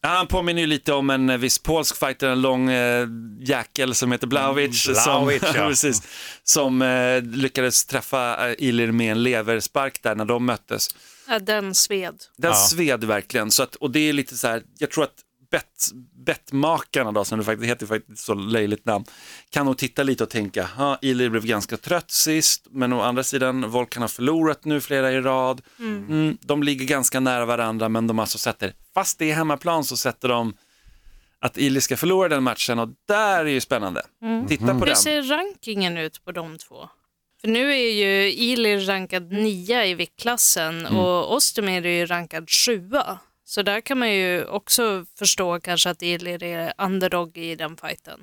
Ja, 0.00 0.08
han 0.08 0.26
påminner 0.26 0.60
ju 0.60 0.66
lite 0.66 0.92
om 0.92 1.10
en 1.10 1.30
eh, 1.30 1.36
viss 1.36 1.58
polsk 1.58 1.96
fighter, 1.96 2.28
en 2.28 2.40
lång 2.42 2.70
eh, 2.70 3.06
jäkel 3.40 3.94
som 3.94 4.12
heter 4.12 4.26
Blaovic. 4.26 4.86
Mm, 4.88 4.94
Blaovic, 5.04 5.40
som, 5.40 5.52
ja. 5.56 5.68
precis, 5.68 6.02
som 6.44 6.82
eh, 6.82 7.22
lyckades 7.22 7.84
träffa 7.84 8.48
eh, 8.50 8.54
Ilir 8.58 8.92
med 8.92 9.12
en 9.12 9.22
leverspark 9.22 10.02
där 10.02 10.14
när 10.14 10.24
de 10.24 10.44
möttes. 10.46 10.88
Ja, 11.28 11.38
den 11.38 11.74
sved. 11.74 12.14
Den 12.38 12.50
Ja. 12.50 12.56
sved 12.56 13.04
verkligen. 13.04 13.50
Så 13.50 13.62
att, 13.62 13.74
och 13.74 13.90
det 13.90 14.00
är 14.08 14.12
lite 14.12 14.36
så 14.36 14.48
här, 14.48 14.62
jag 14.78 14.90
tror 14.90 15.04
att 15.04 15.14
bet, 15.50 15.90
bettmakarna 16.26 17.12
då, 17.12 17.24
som 17.24 17.38
det 17.38 17.44
faktiskt 17.44 17.70
heter 17.70 17.86
faktiskt 17.86 18.24
så 18.24 18.34
löjligt 18.34 18.84
namn, 18.86 19.04
kan 19.50 19.66
nog 19.66 19.78
titta 19.78 20.02
lite 20.02 20.24
och 20.24 20.30
tänka, 20.30 20.64
ha, 20.64 20.98
Ilir 21.02 21.28
blev 21.28 21.46
ganska 21.46 21.76
trött 21.76 22.10
sist, 22.10 22.66
men 22.70 22.92
å 22.92 23.00
andra 23.00 23.22
sidan, 23.22 23.70
Volkan 23.70 24.02
har 24.02 24.08
förlorat 24.08 24.64
nu 24.64 24.80
flera 24.80 25.12
i 25.12 25.20
rad. 25.20 25.60
Mm, 25.78 26.38
de 26.40 26.62
ligger 26.62 26.86
ganska 26.86 27.20
nära 27.20 27.44
varandra, 27.46 27.88
men 27.88 28.06
de 28.06 28.18
alltså 28.18 28.38
sätter, 28.38 28.72
fast 28.94 29.18
det 29.18 29.30
är 29.30 29.34
hemmaplan 29.34 29.84
så 29.84 29.96
sätter 29.96 30.28
de 30.28 30.54
att 31.38 31.58
Ilir 31.58 31.80
ska 31.80 31.96
förlora 31.96 32.28
den 32.28 32.42
matchen 32.42 32.78
och 32.78 32.88
där 33.08 33.40
är 33.40 33.50
ju 33.50 33.60
spännande. 33.60 34.02
Titta 34.48 34.66
på 34.66 34.72
Hur 34.72 34.86
den. 34.86 34.96
ser 34.96 35.22
rankingen 35.22 35.96
ut 35.96 36.24
på 36.24 36.32
de 36.32 36.58
två? 36.58 36.88
För 37.40 37.48
nu 37.48 37.72
är 37.72 37.90
ju 37.92 38.32
Ilir 38.32 38.80
rankad 38.86 39.32
nia 39.32 39.86
i 39.86 39.94
viktklassen 39.94 40.86
Mm. 40.86 40.96
och 40.98 41.34
Ostermir 41.34 41.86
är 41.86 41.90
ju 41.98 42.06
rankad 42.06 42.50
sjua. 42.50 43.18
Så 43.50 43.62
där 43.62 43.80
kan 43.80 43.98
man 43.98 44.12
ju 44.12 44.44
också 44.44 45.04
förstå 45.18 45.60
kanske 45.60 45.90
att 45.90 46.02
Ilir 46.02 46.42
är 46.42 46.72
underdog 46.78 47.38
i 47.38 47.54
den 47.54 47.76
fighten. 47.76 48.20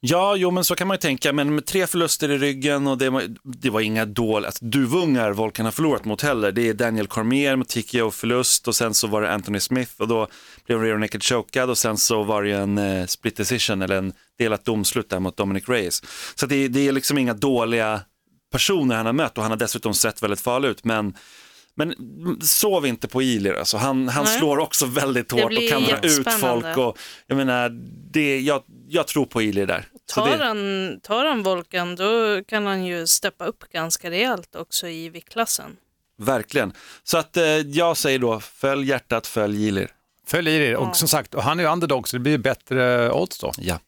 Ja, 0.00 0.36
jo 0.36 0.50
men 0.50 0.64
så 0.64 0.74
kan 0.74 0.88
man 0.88 0.94
ju 0.94 0.98
tänka, 0.98 1.32
men 1.32 1.54
med 1.54 1.66
tre 1.66 1.86
förluster 1.86 2.30
i 2.30 2.38
ryggen 2.38 2.86
och 2.86 2.98
det 2.98 3.10
var, 3.10 3.22
det 3.42 3.70
var 3.70 3.80
inga 3.80 4.04
dåliga, 4.04 4.48
alltså, 4.48 4.64
duvungar 4.64 5.32
Volkan 5.32 5.64
har 5.64 5.72
förlorat 5.72 6.04
mot 6.04 6.22
heller. 6.22 6.52
Det 6.52 6.68
är 6.68 6.74
Daniel 6.74 7.06
Cormier 7.06 7.56
med 7.56 7.68
TKO 7.68 8.10
förlust 8.10 8.68
och 8.68 8.76
sen 8.76 8.94
så 8.94 9.06
var 9.06 9.22
det 9.22 9.32
Anthony 9.32 9.60
Smith 9.60 9.92
och 9.98 10.08
då 10.08 10.28
blev 10.66 10.80
rear 10.80 10.98
naked 10.98 11.22
chokad 11.22 11.70
och 11.70 11.78
sen 11.78 11.96
så 11.96 12.22
var 12.22 12.42
det 12.42 12.48
ju 12.48 12.56
en 12.56 12.78
eh, 12.78 13.06
split 13.06 13.36
decision 13.36 13.82
eller 13.82 13.96
en 13.96 14.12
delat 14.38 14.64
domslut 14.64 15.10
där 15.10 15.20
mot 15.20 15.36
Dominic 15.36 15.68
Reyes. 15.68 16.02
Så 16.34 16.46
det, 16.46 16.68
det 16.68 16.88
är 16.88 16.92
liksom 16.92 17.18
inga 17.18 17.34
dåliga 17.34 18.00
personer 18.52 18.96
han 18.96 19.06
har 19.06 19.12
mött 19.12 19.38
och 19.38 19.44
han 19.44 19.52
har 19.52 19.58
dessutom 19.58 19.94
sett 19.94 20.22
väldigt 20.22 20.40
farlig 20.40 20.68
ut, 20.68 20.84
men 20.84 21.14
men 21.76 21.94
sov 22.42 22.86
inte 22.86 23.08
på 23.08 23.22
Ilir, 23.22 23.54
alltså. 23.58 23.76
han, 23.76 24.08
han 24.08 24.24
Nej. 24.24 24.38
slår 24.38 24.58
också 24.58 24.86
väldigt 24.86 25.32
hårt 25.32 25.52
och 25.52 25.68
kan 25.70 25.82
dra 25.82 25.98
ut 25.98 26.28
folk. 26.40 26.76
Och, 26.76 26.98
jag 27.26 27.36
menar, 27.36 27.68
det, 28.12 28.40
jag, 28.40 28.62
jag 28.88 29.06
tror 29.06 29.26
på 29.26 29.42
Ilir 29.42 29.66
där. 29.66 29.88
Tar, 30.14 30.28
det, 30.38 30.44
han, 30.44 31.00
tar 31.02 31.24
han 31.24 31.42
Volkan 31.42 31.96
då 31.96 32.44
kan 32.44 32.66
han 32.66 32.84
ju 32.84 33.06
steppa 33.06 33.44
upp 33.44 33.64
ganska 33.72 34.10
rejält 34.10 34.56
också 34.56 34.88
i 34.88 35.08
viktklassen. 35.08 35.76
Verkligen. 36.18 36.72
Så 37.02 37.18
att 37.18 37.36
eh, 37.36 37.44
jag 37.46 37.96
säger 37.96 38.18
då, 38.18 38.40
följ 38.40 38.88
hjärtat, 38.88 39.26
följ 39.26 39.66
Ilir. 39.68 39.90
Följ 40.26 40.50
i 40.50 40.58
det. 40.58 40.76
Och 40.76 40.96
som 40.96 41.08
sagt, 41.08 41.34
och 41.34 41.42
han 41.42 41.58
är 41.60 41.64
ju 41.64 41.70
underdog 41.70 42.08
så 42.08 42.16
det 42.16 42.20
blir 42.20 42.38
bättre 42.38 43.10
odds 43.12 43.38
då. 43.38 43.52
Ja. 43.58 43.78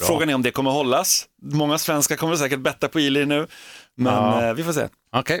Frågan 0.00 0.30
är 0.30 0.34
om 0.34 0.42
det 0.42 0.50
kommer 0.50 0.70
hållas. 0.70 1.26
Många 1.42 1.78
svenskar 1.78 2.16
kommer 2.16 2.36
säkert 2.36 2.60
betta 2.60 2.88
på 2.88 3.00
Ilir 3.00 3.26
nu, 3.26 3.46
men 3.94 4.14
Ja. 4.14 4.46
eh, 4.48 4.54
vi 4.54 4.64
får 4.64 4.72
se. 4.72 4.88
Okej. 5.12 5.40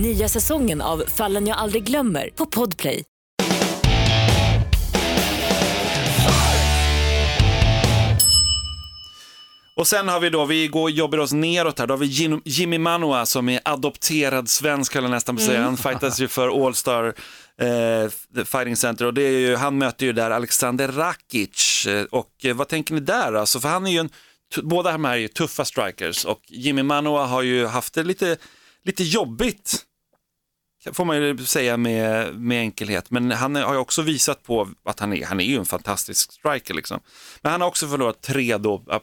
Nya 0.00 0.28
säsongen 0.28 0.80
av 0.80 1.04
Fallen 1.08 1.46
jag 1.46 1.58
aldrig 1.58 1.84
glömmer 1.84 2.30
på 2.34 2.46
Podplay. 2.46 3.04
Och 9.76 9.86
sen 9.86 10.08
har 10.08 10.20
vi 10.20 10.30
då, 10.30 10.44
vi 10.44 10.68
går, 10.68 10.90
jobbar 10.90 11.18
oss 11.18 11.32
neråt 11.32 11.78
här, 11.78 11.86
då 11.86 11.94
har 11.94 11.98
vi 11.98 12.06
Jim, 12.06 12.42
Jimmy 12.44 12.78
Manua 12.78 13.26
som 13.26 13.48
är 13.48 13.60
adopterad 13.64 14.48
svensk, 14.48 14.90
skulle 14.92 15.04
jag 15.04 15.10
nästan 15.10 15.36
på 15.36 15.42
säga. 15.42 15.58
Mm. 15.58 15.64
Han 15.64 15.76
fightas 15.76 16.20
ju 16.20 16.28
för 16.28 16.66
All 16.66 16.74
Star 16.74 17.14
eh, 17.60 18.44
Fighting 18.44 18.76
Center 18.76 19.04
och 19.04 19.14
det 19.14 19.22
är 19.22 19.38
ju, 19.38 19.56
han 19.56 19.78
möter 19.78 20.06
ju 20.06 20.12
där 20.12 20.30
Alexander 20.30 20.88
Rakic. 20.88 21.86
Eh, 21.86 22.04
Och 22.04 22.44
eh, 22.44 22.56
vad 22.56 22.68
tänker 22.68 22.94
ni 22.94 23.00
där 23.00 23.32
alltså? 23.32 23.60
För 23.60 23.68
han 23.68 23.86
är 23.86 23.90
ju 23.90 23.98
en, 23.98 24.10
båda 24.62 24.92
de 24.92 25.04
här 25.04 25.12
är 25.12 25.16
ju 25.16 25.28
tuffa 25.28 25.64
strikers 25.64 26.24
och 26.24 26.40
Jimmy 26.48 26.82
Manua 26.82 27.26
har 27.26 27.42
ju 27.42 27.66
haft 27.66 27.94
det 27.94 28.02
lite, 28.02 28.36
lite 28.84 29.04
jobbigt 29.04 29.86
får 30.92 31.04
man 31.04 31.16
ju 31.16 31.38
säga 31.38 31.76
med, 31.76 32.34
med 32.40 32.60
enkelhet. 32.60 33.10
Men 33.10 33.30
han 33.30 33.54
har 33.56 33.72
ju 33.72 33.78
också 33.78 34.02
visat 34.02 34.42
på 34.42 34.68
att 34.84 35.00
han 35.00 35.12
är, 35.12 35.24
han 35.26 35.40
är 35.40 35.44
ju 35.44 35.56
en 35.56 35.66
fantastisk 35.66 36.32
striker 36.32 36.74
liksom. 36.74 37.00
Men 37.42 37.52
han 37.52 37.60
har 37.60 37.68
också 37.68 37.88
förlorat 37.88 38.20
tre 38.22 38.56
då, 38.56 38.76
ap- 38.86 39.02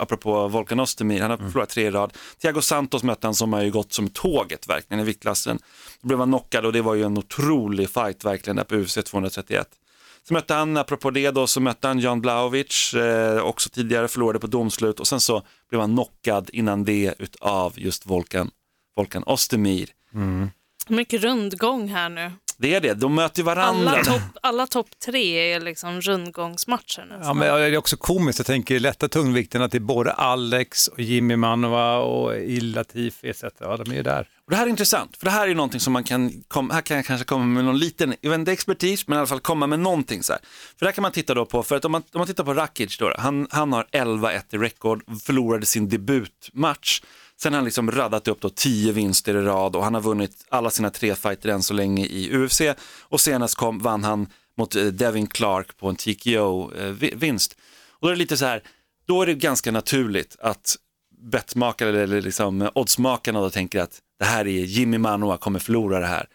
apropå 0.00 0.48
Volkan 0.48 0.80
Ozdemir, 0.80 1.20
han 1.20 1.30
har 1.30 1.36
förlorat 1.38 1.68
tre 1.68 1.86
i 1.86 1.90
rad. 1.90 2.12
Thiago 2.42 2.60
Santos 2.60 3.02
mötte 3.02 3.26
han 3.26 3.34
som 3.34 3.52
har 3.52 3.62
ju 3.62 3.70
gått 3.70 3.92
som 3.92 4.08
tåget 4.08 4.68
verkligen 4.68 5.00
i 5.00 5.04
viktklassen. 5.04 5.58
Då 6.00 6.06
blev 6.08 6.18
han 6.18 6.28
knockad 6.28 6.66
och 6.66 6.72
det 6.72 6.82
var 6.82 6.94
ju 6.94 7.02
en 7.04 7.18
otrolig 7.18 7.90
fight 7.90 8.24
verkligen 8.24 8.56
där 8.56 8.64
på 8.64 8.74
UFC 8.76 8.98
231. 9.04 9.68
Så 10.28 10.34
mötte 10.34 10.54
han, 10.54 10.76
apropå 10.76 11.10
det 11.10 11.30
då, 11.30 11.46
så 11.46 11.60
mötte 11.60 11.88
han 11.88 11.98
Jan 12.00 12.20
Blaovic, 12.20 12.94
eh, 12.94 13.42
också 13.42 13.68
tidigare 13.70 14.08
förlorade 14.08 14.38
på 14.38 14.46
domslut 14.46 15.00
och 15.00 15.06
sen 15.06 15.20
så 15.20 15.42
blev 15.70 15.80
han 15.80 15.92
knockad 15.92 16.50
innan 16.52 16.84
det 16.84 17.14
utav 17.18 17.72
just 17.76 18.06
Volkan, 18.06 18.50
Volkan 18.96 19.22
Ozdemir. 19.26 19.88
Mycket 20.88 21.22
rundgång 21.22 21.88
här 21.88 22.08
nu. 22.08 22.32
Det 22.60 22.74
är 22.74 22.80
det, 22.80 22.94
de 22.94 23.14
möter 23.14 23.38
ju 23.38 23.44
varandra. 23.44 23.90
Alla 23.90 24.04
topp 24.04 24.22
alla 24.42 24.66
top 24.66 24.98
tre 24.98 25.52
är 25.52 25.60
liksom 25.60 26.00
rundgångsmatcher 26.00 27.04
nästan. 27.04 27.22
Ja, 27.22 27.34
men 27.34 27.60
det 27.60 27.66
är 27.66 27.76
också 27.76 27.96
komiskt, 27.96 28.38
jag 28.38 28.46
tänker 28.46 28.80
lätta 28.80 29.08
tungvikten 29.08 29.62
att 29.62 29.70
det 29.70 29.78
är 29.78 29.80
både 29.80 30.12
Alex 30.12 30.88
och 30.88 31.00
Jimmy 31.00 31.36
Manova 31.36 31.96
och 31.98 32.36
Ilatif 32.36 33.24
etc. 33.24 33.44
Ja, 33.60 33.76
de 33.76 33.90
är 33.90 33.94
ju 33.96 34.02
där. 34.02 34.28
Och 34.44 34.50
det 34.50 34.56
här 34.56 34.66
är 34.66 34.70
intressant, 34.70 35.16
för 35.16 35.24
det 35.24 35.30
här 35.30 35.48
är 35.48 35.54
någonting 35.54 35.80
som 35.80 35.92
man 35.92 36.04
kan, 36.04 36.42
kom, 36.48 36.70
här 36.70 36.80
kan 36.80 36.96
jag 36.96 37.06
kanske 37.06 37.24
komma 37.24 37.44
med 37.44 37.64
någon 37.64 37.78
liten, 37.78 38.14
jag 38.20 38.30
vet 38.30 38.38
inte 38.38 38.52
expertis, 38.52 39.08
men 39.08 39.16
i 39.16 39.18
alla 39.18 39.26
fall 39.26 39.40
komma 39.40 39.66
med 39.66 39.80
någonting 39.80 40.22
så 40.22 40.32
här. 40.32 40.42
För 40.78 40.86
där 40.86 40.92
kan 40.92 41.02
man 41.02 41.12
titta 41.12 41.34
då 41.34 41.46
på, 41.46 41.62
för 41.62 41.76
att 41.76 41.84
om 41.84 41.92
man, 41.92 42.02
om 42.12 42.18
man 42.18 42.26
tittar 42.26 42.44
på 42.44 42.54
Rakic 42.54 42.98
då, 42.98 43.14
han, 43.18 43.46
han 43.50 43.72
har 43.72 43.86
11-1 43.92 44.40
i 44.50 44.58
rekord, 44.58 45.02
förlorade 45.22 45.66
sin 45.66 45.88
debutmatch, 45.88 47.00
sen 47.40 47.52
har 47.52 47.58
han 47.58 47.64
liksom 47.64 47.90
raddat 47.90 48.28
upp 48.28 48.40
då 48.40 48.48
10 48.48 48.92
vinster 48.92 49.34
i 49.36 49.42
rad 49.42 49.76
och 49.76 49.84
han 49.84 49.94
har 49.94 50.00
vunnit 50.00 50.46
alla 50.48 50.70
sina 50.70 50.90
tre 50.90 51.14
fighter 51.14 51.48
än 51.48 51.62
så 51.62 51.74
länge 51.74 52.06
i 52.06 52.36
UFC 52.36 52.60
och 53.00 53.20
senast 53.20 53.54
kom, 53.54 53.78
vann 53.78 54.04
han 54.04 54.26
mot 54.56 54.76
eh, 54.76 54.84
Devin 54.84 55.26
Clark 55.26 55.76
på 55.76 55.88
en 55.88 55.96
TKO-vinst. 55.96 57.56
Och 57.90 58.06
då 58.06 58.08
är 58.08 58.12
det 58.12 58.18
lite 58.18 58.36
så 58.36 58.44
här, 58.44 58.62
då 59.06 59.22
är 59.22 59.26
det 59.26 59.34
ganska 59.34 59.72
naturligt 59.72 60.36
att 60.40 60.76
bettmakare 61.20 62.02
eller 62.02 62.20
liksom 62.20 62.70
oddsmakarna 62.74 63.40
då 63.40 63.50
tänker 63.50 63.80
att 63.80 63.98
det 64.18 64.24
här 64.24 64.46
är 64.46 64.64
Jimmy 64.64 64.98
Manoa 64.98 65.36
kommer 65.36 65.58
förlora 65.58 66.00
det 66.00 66.06
här. 66.06 66.28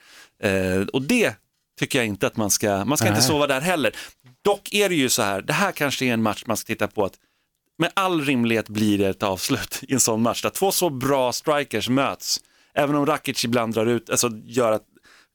Eh, 0.44 0.88
och 0.88 1.02
det 1.02 1.36
tycker 1.80 2.00
jag 2.00 2.06
inte 2.06 2.28
att 2.28 2.38
man 2.38 2.50
ska, 2.50 2.86
man 2.86 2.98
ska 2.98 3.08
inte 3.08 3.20
Nej. 3.20 3.28
sova 3.28 3.48
där 3.48 3.62
heller. 3.62 3.96
Dock 4.42 4.74
är 4.74 4.90
det 4.90 4.96
ju 4.96 5.10
så 5.10 5.22
här, 5.22 5.42
det 5.42 5.54
här 5.54 5.72
kanske 5.72 6.06
är 6.06 6.14
en 6.14 6.24
match 6.24 6.44
man 6.46 6.58
ska 6.58 6.68
titta 6.68 6.88
på 6.88 7.06
att 7.06 7.14
med 7.78 7.92
all 7.94 8.22
rimlighet 8.22 8.70
blir 8.70 8.98
det 8.98 9.08
ett 9.08 9.24
avslut 9.24 9.80
i 9.82 9.94
en 9.94 10.00
sån 10.00 10.22
match 10.22 10.42
där 10.42 10.50
två 10.50 10.72
så 10.72 10.90
bra 10.90 11.32
strikers 11.32 11.90
möts. 11.90 12.40
Även 12.74 12.96
om 12.96 13.06
Rakic 13.06 13.46
ibland 13.46 13.74
drar 13.74 13.86
ut, 13.86 14.10
alltså 14.10 14.30
gör 14.46 14.72
att 14.72 14.84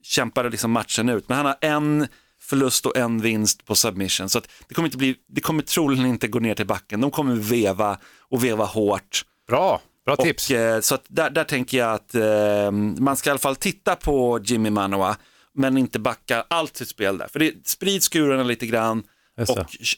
kämpar 0.02 0.50
liksom 0.50 0.70
matchen 0.70 1.08
ut. 1.08 1.28
Men 1.28 1.36
han 1.36 1.46
har 1.46 1.56
en 1.60 2.06
förlust 2.40 2.86
och 2.86 2.96
en 2.96 3.20
vinst 3.20 3.64
på 3.64 3.74
submission. 3.74 4.28
Så 4.28 4.40
det 4.68 4.74
kommer 4.74 4.88
inte 4.88 4.98
bli, 4.98 5.16
det 5.28 5.40
kommer 5.40 5.62
troligen 5.62 6.06
inte 6.06 6.28
gå 6.28 6.38
ner 6.38 6.54
till 6.54 6.66
backen. 6.66 7.00
De 7.00 7.10
kommer 7.10 7.34
veva 7.34 7.98
och 8.20 8.44
veva 8.44 8.64
hårt. 8.64 9.24
Bra, 9.48 9.80
bra 10.04 10.14
och, 10.14 10.24
tips. 10.24 10.50
eh, 10.50 10.80
Så 10.80 10.98
där, 11.08 11.30
där 11.30 11.44
tänker 11.44 11.78
jag 11.78 11.92
att 11.94 12.14
eh, 12.14 12.70
man 12.98 13.16
ska 13.16 13.30
i 13.30 13.32
alla 13.32 13.38
fall 13.38 13.56
titta 13.56 13.96
på 13.96 14.40
Jimmy 14.44 14.70
Manoa, 14.70 15.16
men 15.54 15.78
inte 15.78 15.98
backa 15.98 16.44
allt 16.48 16.76
sitt 16.76 16.88
spel 16.88 17.18
där. 17.18 17.28
För 17.28 17.38
det, 17.38 17.66
sprid 17.68 18.02
skurarna 18.02 18.42
lite 18.42 18.66
grann. 18.66 19.02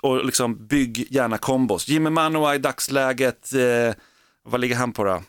Och, 0.02 0.10
och 0.10 0.24
liksom 0.24 0.66
bygg 0.66 1.06
gärna 1.10 1.38
kombos. 1.38 1.88
Jimmy 1.88 2.10
Manoa 2.10 2.54
i 2.54 2.58
dagsläget, 2.58 3.52
eh, 3.52 3.94
vad 4.44 4.60
ligger 4.60 4.76
han 4.76 4.92
på 4.92 5.04
då? 5.04 5.22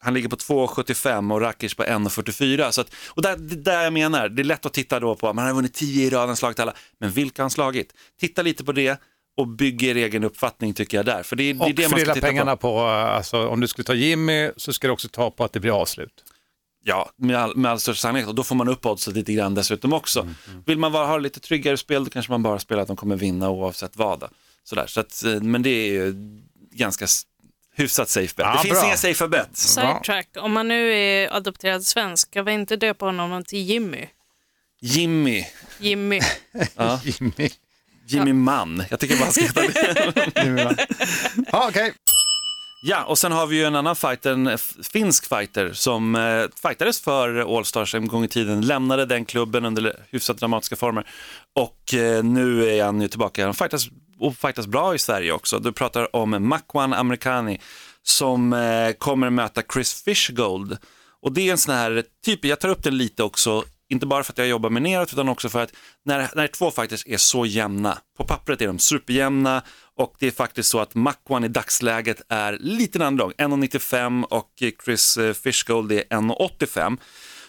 Han 0.00 0.14
ligger 0.14 0.28
på 0.28 0.36
2,75 0.36 1.32
och 1.34 1.40
Rakic 1.40 1.74
på 1.74 1.82
1,44. 1.84 2.70
Så 2.70 2.80
att, 2.80 2.90
och 3.08 3.22
där, 3.22 3.36
det 3.36 3.56
där 3.56 3.82
jag 3.84 3.92
menar, 3.92 4.28
det 4.28 4.42
är 4.42 4.44
lätt 4.44 4.66
att 4.66 4.72
titta 4.74 5.00
då 5.00 5.14
på, 5.16 5.32
man 5.32 5.46
har 5.46 5.54
vunnit 5.54 5.74
10 5.74 6.06
i 6.06 6.10
rad, 6.10 6.26
han 6.26 6.36
slagit 6.36 6.60
alla, 6.60 6.74
men 7.00 7.10
vilka 7.10 7.42
har 7.42 7.44
han 7.44 7.50
slagit? 7.50 7.92
Titta 8.20 8.42
lite 8.42 8.64
på 8.64 8.72
det 8.72 9.00
och 9.36 9.48
bygg 9.48 9.82
er 9.82 9.94
egen 9.94 10.24
uppfattning 10.24 10.74
tycker 10.74 10.96
jag 10.96 11.06
där. 11.06 11.22
För 11.22 11.36
det, 11.36 11.42
är- 11.50 11.54
det 11.54 11.60
är 11.60 11.68
Och 11.68 11.74
det 11.74 11.88
man 11.90 12.00
ska 12.00 12.14
titta 12.14 12.26
pengarna 12.26 12.56
på. 12.56 12.60
på, 12.68 12.80
alltså, 12.80 13.48
om 13.48 13.60
du 13.60 13.68
skulle 13.68 13.84
ta 13.84 13.94
Jimmy 13.94 14.50
så 14.56 14.72
ska 14.72 14.86
du 14.86 14.92
också 14.92 15.08
ta 15.08 15.30
på 15.30 15.44
att 15.44 15.52
det 15.52 15.60
blir 15.60 15.80
avslut. 15.80 16.24
Ja, 16.88 17.10
med 17.16 17.36
all, 17.36 17.56
med 17.56 17.70
all 17.70 17.80
största 17.80 18.00
sannolikhet. 18.02 18.28
Och 18.28 18.34
då 18.34 18.44
får 18.44 18.54
man 18.54 18.68
upp 18.68 18.86
oddset 18.86 19.14
lite 19.14 19.32
grann 19.32 19.54
dessutom 19.54 19.92
också. 19.92 20.28
Vill 20.66 20.78
man 20.78 20.92
bara 20.92 21.06
ha 21.06 21.18
lite 21.18 21.40
tryggare 21.40 21.76
spel, 21.76 22.04
då 22.04 22.10
kanske 22.10 22.32
man 22.32 22.42
bara 22.42 22.58
spelar 22.58 22.82
att 22.82 22.88
de 22.88 22.96
kommer 22.96 23.16
vinna 23.16 23.50
oavsett 23.50 23.96
vad. 23.96 24.24
Sådär. 24.64 24.86
Så 24.86 25.00
att, 25.00 25.24
eh, 25.24 25.40
men 25.40 25.62
det 25.62 25.70
är 25.70 25.92
ju 25.92 26.14
ganska 26.72 27.06
hyfsat 27.74 28.08
safe 28.08 28.34
bet. 28.36 28.46
Ja, 28.46 28.52
det 28.52 28.58
finns 28.62 28.78
bra. 28.80 28.86
inga 28.86 28.96
safe 28.96 29.28
bet. 29.28 29.56
Sidetrack, 29.56 30.28
om 30.36 30.52
man 30.52 30.68
nu 30.68 30.92
är 30.94 31.36
adopterad 31.36 31.84
svensk, 31.84 32.28
ska 32.28 32.42
vi 32.42 32.52
inte 32.52 32.76
döpa 32.76 33.06
honom 33.06 33.44
till 33.44 33.62
Jimmy? 33.62 34.06
Jimmy, 34.80 35.44
Jimmy. 35.78 36.20
ja. 36.76 37.00
Jimmy. 37.04 37.50
Jimmy 38.08 38.32
Mann. 38.32 38.84
Jag 38.90 39.00
tycker 39.00 39.16
bara 39.18 39.30
ska 39.30 39.40
heta 39.40 39.60
det. 39.60 40.86
Ja, 41.52 41.66
okej. 41.68 41.92
Ja, 42.88 43.04
och 43.04 43.18
sen 43.18 43.32
har 43.32 43.46
vi 43.46 43.56
ju 43.56 43.64
en 43.64 43.74
annan 43.74 43.96
fighter, 43.96 44.32
en 44.32 44.58
finsk 44.92 45.28
fighter 45.28 45.72
som 45.72 46.14
eh, 46.14 46.44
fightades 46.62 47.00
för 47.00 47.56
Allstars 47.56 47.94
en 47.94 48.08
gång 48.08 48.24
i 48.24 48.28
tiden, 48.28 48.66
lämnade 48.66 49.06
den 49.06 49.24
klubben 49.24 49.64
under 49.64 49.96
hyfsat 50.10 50.38
dramatiska 50.38 50.76
former 50.76 51.06
och 51.54 51.94
eh, 51.94 52.24
nu 52.24 52.68
är 52.68 52.84
han 52.84 53.00
ju 53.00 53.08
tillbaka. 53.08 53.44
Han 53.44 53.54
fightas, 53.54 53.88
och 54.18 54.36
fightas 54.36 54.66
bra 54.66 54.94
i 54.94 54.98
Sverige 54.98 55.32
också. 55.32 55.58
Du 55.58 55.72
pratar 55.72 56.16
om 56.16 56.48
Makwan 56.48 56.92
Amerikani 56.92 57.60
som 58.02 58.52
eh, 58.52 58.92
kommer 58.92 59.30
möta 59.30 59.62
Chris 59.72 60.02
Fishgold. 60.02 60.78
Och 61.22 61.32
det 61.32 61.48
är 61.48 61.52
en 61.52 61.58
sån 61.58 61.74
här 61.74 62.04
typ, 62.24 62.44
jag 62.44 62.60
tar 62.60 62.68
upp 62.68 62.82
den 62.82 62.96
lite 62.96 63.22
också, 63.22 63.64
inte 63.88 64.06
bara 64.06 64.24
för 64.24 64.32
att 64.32 64.38
jag 64.38 64.48
jobbar 64.48 64.70
med 64.70 64.82
neråt 64.82 65.12
utan 65.12 65.28
också 65.28 65.48
för 65.48 65.62
att 65.62 65.72
när, 66.04 66.30
när 66.34 66.46
två 66.46 66.70
fighters 66.70 67.06
är 67.06 67.16
så 67.16 67.46
jämna, 67.46 67.98
på 68.16 68.24
pappret 68.24 68.62
är 68.62 68.66
de 68.66 68.78
superjämna 68.78 69.62
och 69.96 70.14
det 70.18 70.26
är 70.26 70.30
faktiskt 70.30 70.68
så 70.68 70.80
att 70.80 70.94
Makwan 70.94 71.44
i 71.44 71.48
dagsläget 71.48 72.22
är 72.28 72.58
lite 72.60 72.98
underdog, 72.98 73.32
1,95 73.32 74.24
och 74.24 74.50
Chris 74.84 75.16
eh, 75.16 75.32
Fishgold 75.32 75.92
är 75.92 76.02
1,85. 76.02 76.98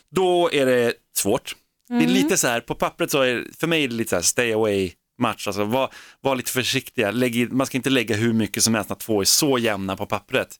Då 0.10 0.50
är 0.52 0.66
det 0.66 0.94
svårt. 1.18 1.56
Det 1.90 1.96
är 2.04 2.08
lite 2.08 2.38
så 2.38 2.48
här, 2.48 2.62
på 2.62 2.76
pappret 2.76 3.12
så 3.12 3.22
är 3.22 3.46
för 3.60 3.68
mig 3.68 3.84
är 3.84 3.88
det 3.88 3.94
lite 3.94 4.10
så 4.10 4.16
här 4.16 4.24
stay 4.24 4.54
away 4.54 4.92
match, 5.18 5.48
alltså 5.48 5.64
var, 5.64 5.94
var 6.22 6.36
lite 6.36 6.52
försiktiga, 6.52 7.12
Lägg, 7.12 7.54
man 7.54 7.68
ska 7.68 7.78
inte 7.78 7.90
lägga 7.90 8.16
hur 8.16 8.34
mycket 8.34 8.64
som 8.64 8.76
helst 8.76 8.90
när 8.90 8.98
två 8.98 9.22
är 9.22 9.26
så 9.26 9.58
jämna 9.58 9.98
på 9.98 10.06
pappret. 10.06 10.56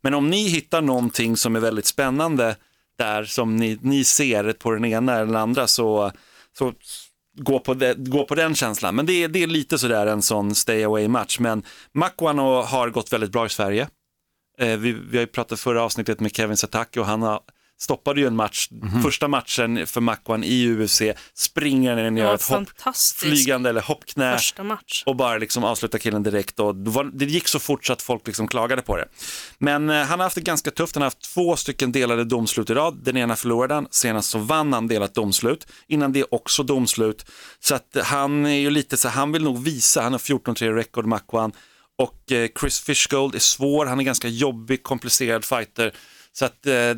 Men 0.00 0.14
om 0.14 0.30
ni 0.30 0.48
hittar 0.48 0.82
någonting 0.82 1.36
som 1.36 1.56
är 1.56 1.60
väldigt 1.60 1.86
spännande 1.86 2.56
där 2.98 3.24
som 3.24 3.56
ni, 3.56 3.78
ni 3.82 4.04
ser 4.04 4.52
på 4.52 4.70
den 4.70 4.84
ena 4.84 5.14
eller 5.14 5.26
den 5.26 5.36
andra 5.36 5.66
så, 5.66 6.12
så 6.58 6.72
gå, 7.36 7.58
på 7.58 7.74
det, 7.74 7.94
gå 7.94 8.24
på 8.24 8.34
den 8.34 8.54
känslan. 8.54 8.94
Men 8.94 9.06
det 9.06 9.12
är, 9.12 9.28
det 9.28 9.42
är 9.42 9.46
lite 9.46 9.78
sådär 9.78 10.06
en 10.06 10.22
sån 10.22 10.54
stay 10.54 10.84
away 10.84 11.08
match. 11.08 11.38
Men 11.38 11.62
Makwano 11.92 12.62
har 12.62 12.90
gått 12.90 13.12
väldigt 13.12 13.32
bra 13.32 13.46
i 13.46 13.48
Sverige. 13.48 13.88
Eh, 14.58 14.76
vi, 14.76 14.92
vi 14.92 15.16
har 15.16 15.22
ju 15.22 15.26
pratat 15.26 15.60
förra 15.60 15.82
avsnittet 15.82 16.20
med 16.20 16.36
Kevin 16.36 16.56
Sataki 16.56 17.00
och 17.00 17.06
han 17.06 17.22
har, 17.22 17.40
stoppade 17.82 18.20
ju 18.20 18.26
en 18.26 18.36
match, 18.36 18.68
första 19.02 19.28
matchen 19.28 19.86
för 19.86 20.00
Makwan 20.00 20.44
i 20.44 20.66
UFC, 20.66 21.02
springer 21.34 21.96
ner 21.96 22.12
och 22.12 22.18
gör 22.18 22.34
ett 22.34 22.42
hopp, 22.42 22.96
flygande 23.16 23.70
eller 23.70 23.80
hoppknä 23.80 24.36
första 24.36 24.62
match. 24.62 25.02
och 25.06 25.16
bara 25.16 25.38
liksom 25.38 25.64
avsluta 25.64 25.98
killen 25.98 26.22
direkt. 26.22 26.60
Och 26.60 26.74
det, 27.12 27.24
gick 27.24 27.48
så 27.48 27.58
fort 27.58 27.86
så 27.86 27.92
att 27.92 28.02
folk 28.02 28.26
liksom 28.26 28.48
klagade 28.48 28.82
på 28.82 28.96
det. 28.96 29.08
Men 29.58 29.90
eh, 29.90 29.96
han 29.96 30.20
har 30.20 30.26
haft 30.26 30.34
det 30.34 30.40
ganska 30.40 30.70
tufft. 30.70 30.94
Han 30.94 31.02
har 31.02 31.06
haft 31.06 31.34
två 31.34 31.56
stycken 31.56 31.92
delade 31.92 32.24
domslut 32.24 32.70
i 32.70 32.74
rad. 32.74 33.00
Den 33.02 33.16
ena 33.16 33.36
förlorade 33.36 33.74
han, 33.74 33.86
senast 33.90 34.30
så 34.30 34.38
vann 34.38 34.72
han 34.72 34.88
delat 34.88 35.14
domslut. 35.14 35.66
Innan 35.88 36.12
det 36.12 36.24
också 36.30 36.62
domslut. 36.62 37.26
Så 37.60 37.74
att 37.74 37.96
han 38.04 38.46
är 38.46 38.58
ju 38.58 38.70
lite 38.70 38.96
så 38.96 39.08
han 39.08 39.32
vill 39.32 39.44
nog 39.44 39.62
visa, 39.64 40.02
han 40.02 40.12
har 40.12 40.18
14-3 40.18 40.74
rekord 40.74 41.06
Makwan. 41.06 41.52
Och 41.98 42.32
eh, 42.32 42.48
Chris 42.60 42.80
Fishgold 42.80 43.34
är 43.34 43.38
svår, 43.38 43.86
han 43.86 44.00
är 44.00 44.04
ganska 44.04 44.28
jobbig, 44.28 44.82
komplicerad 44.82 45.44
fighter. 45.44 45.92
Så 46.34 46.44
att 46.44 46.66
eh, 46.66 46.90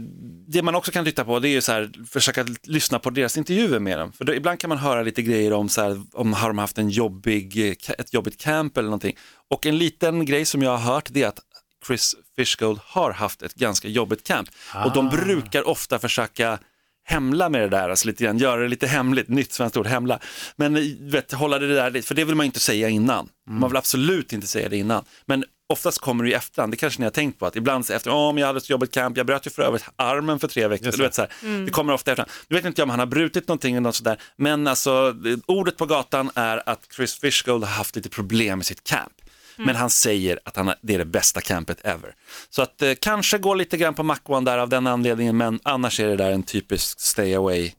det 0.48 0.62
man 0.62 0.74
också 0.74 0.92
kan 0.92 1.04
titta 1.04 1.24
på 1.24 1.38
det 1.38 1.48
är 1.48 1.50
ju 1.50 1.60
så 1.60 1.72
här, 1.72 1.90
försöka 2.10 2.46
lyssna 2.62 2.98
på 2.98 3.10
deras 3.10 3.36
intervjuer 3.36 3.78
med 3.78 3.98
dem. 3.98 4.12
För 4.12 4.24
då, 4.24 4.34
ibland 4.34 4.60
kan 4.60 4.68
man 4.68 4.78
höra 4.78 5.02
lite 5.02 5.22
grejer 5.22 5.52
om 5.52 5.68
så 5.68 5.82
här, 5.82 6.02
om 6.12 6.32
har 6.32 6.48
de 6.48 6.58
haft 6.58 6.78
en 6.78 6.90
jobbig, 6.90 7.68
eh, 7.68 7.94
ett 7.98 8.14
jobbigt 8.14 8.40
camp 8.40 8.76
eller 8.76 8.88
någonting. 8.88 9.16
Och 9.50 9.66
en 9.66 9.78
liten 9.78 10.24
grej 10.24 10.44
som 10.44 10.62
jag 10.62 10.76
har 10.76 10.94
hört 10.94 11.08
det 11.10 11.22
är 11.22 11.28
att 11.28 11.40
Chris 11.86 12.16
Fishgold 12.36 12.80
har 12.84 13.12
haft 13.12 13.42
ett 13.42 13.54
ganska 13.54 13.88
jobbigt 13.88 14.26
camp. 14.26 14.48
Och 14.84 14.92
de 14.92 15.08
brukar 15.08 15.68
ofta 15.68 15.98
försöka 15.98 16.58
hämla 17.04 17.48
med 17.48 17.60
det 17.60 17.68
där, 17.68 17.88
alltså 17.88 18.06
lite 18.06 18.24
grann, 18.24 18.38
göra 18.38 18.60
det 18.60 18.68
lite 18.68 18.86
hemligt, 18.86 19.28
nytt 19.28 19.52
svenskt 19.52 19.76
ord, 19.76 19.86
hämla. 19.86 20.18
Men 20.56 20.76
eh, 20.76 20.82
vet, 21.00 21.32
hålla 21.32 21.58
det 21.58 21.74
där, 21.74 22.02
för 22.02 22.14
det 22.14 22.24
vill 22.24 22.34
man 22.34 22.46
inte 22.46 22.60
säga 22.60 22.88
innan. 22.88 23.28
Man 23.50 23.70
vill 23.70 23.76
absolut 23.76 24.32
inte 24.32 24.46
säga 24.46 24.68
det 24.68 24.76
innan. 24.76 25.04
Men 25.26 25.44
oftast 25.68 25.98
kommer 25.98 26.24
det 26.24 26.30
i 26.30 26.32
efterhand, 26.32 26.72
det 26.72 26.76
kanske 26.76 27.00
ni 27.00 27.04
har 27.06 27.10
tänkt 27.10 27.38
på, 27.38 27.46
att 27.46 27.56
ibland 27.56 27.86
så 27.86 27.92
efter, 27.92 28.10
oh, 28.10 28.32
men 28.32 28.40
jag 28.40 28.46
hade 28.46 28.56
ett 28.58 28.70
jobbigt 28.70 28.94
camp, 28.94 29.16
jag 29.16 29.26
bröt 29.26 29.46
ju 29.46 29.50
för 29.50 29.62
övrigt 29.62 29.84
armen 29.96 30.38
för 30.38 30.48
tre 30.48 30.68
veckor, 30.68 30.90
du 30.92 31.02
vet, 31.02 31.14
så 31.14 31.22
här. 31.22 31.32
Mm. 31.42 31.64
det 31.64 31.70
kommer 31.70 31.92
ofta 31.92 32.10
efterhand. 32.12 32.30
Nu 32.48 32.56
vet 32.56 32.64
inte 32.64 32.80
jag 32.80 32.86
om 32.86 32.90
han 32.90 32.98
har 32.98 33.06
brutit 33.06 33.48
någonting 33.48 33.74
eller 33.74 33.80
något 33.82 33.94
sådär, 33.96 34.20
men 34.36 34.66
alltså 34.66 35.12
det- 35.12 35.40
ordet 35.46 35.76
på 35.76 35.86
gatan 35.86 36.30
är 36.34 36.68
att 36.68 36.88
Chris 36.96 37.20
Fishgold 37.20 37.64
har 37.64 37.70
haft 37.70 37.96
lite 37.96 38.08
problem 38.08 38.58
med 38.58 38.66
sitt 38.66 38.84
camp. 38.84 39.12
Men 39.56 39.76
han 39.76 39.90
säger 39.90 40.40
att 40.44 40.56
han 40.56 40.66
har, 40.66 40.76
det 40.82 40.94
är 40.94 40.98
det 40.98 41.04
bästa 41.04 41.40
campet 41.40 41.78
ever. 41.84 42.14
Så 42.50 42.62
att 42.62 42.82
eh, 42.82 42.92
kanske 43.00 43.38
gå 43.38 43.54
lite 43.54 43.76
grann 43.76 43.94
på 43.94 44.02
mackan 44.02 44.44
där 44.44 44.58
av 44.58 44.68
den 44.68 44.86
anledningen, 44.86 45.36
men 45.36 45.60
annars 45.62 46.00
är 46.00 46.08
det 46.08 46.16
där 46.16 46.30
en 46.30 46.42
typisk 46.42 47.00
stay 47.00 47.34
away 47.34 47.72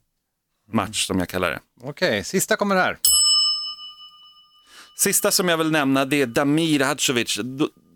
match 0.72 1.06
som 1.06 1.18
jag 1.18 1.28
kallar 1.28 1.50
det. 1.50 1.60
Okej, 1.82 2.24
sista 2.24 2.56
kommer 2.56 2.76
här. 2.76 2.98
Sista 4.98 5.30
som 5.30 5.48
jag 5.48 5.56
vill 5.56 5.70
nämna 5.70 6.04
det 6.04 6.22
är 6.22 6.26
Damir 6.26 6.80
Hadzovic. 6.80 7.38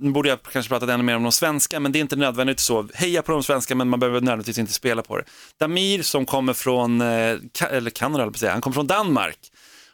Nu 0.00 0.10
borde 0.10 0.28
jag 0.28 0.42
kanske 0.42 0.68
pratat 0.68 0.88
ännu 0.88 1.02
mer 1.02 1.16
om 1.16 1.22
de 1.22 1.32
svenska, 1.32 1.80
men 1.80 1.92
det 1.92 1.98
är 1.98 2.00
inte 2.00 2.16
nödvändigt 2.16 2.60
så. 2.60 2.88
Heja 2.94 3.22
på 3.22 3.32
de 3.32 3.42
svenska, 3.42 3.74
men 3.74 3.88
man 3.88 4.00
behöver 4.00 4.20
nödvändigtvis 4.20 4.58
inte 4.58 4.72
spela 4.72 5.02
på 5.02 5.16
det. 5.16 5.24
Damir 5.58 6.02
som 6.02 6.26
kommer 6.26 6.52
från, 6.52 7.00
eh, 7.00 7.36
eller 7.70 7.90
Kanada, 7.90 8.32
säga, 8.32 8.52
han 8.52 8.60
kommer 8.60 8.74
från 8.74 8.86
Danmark 8.86 9.38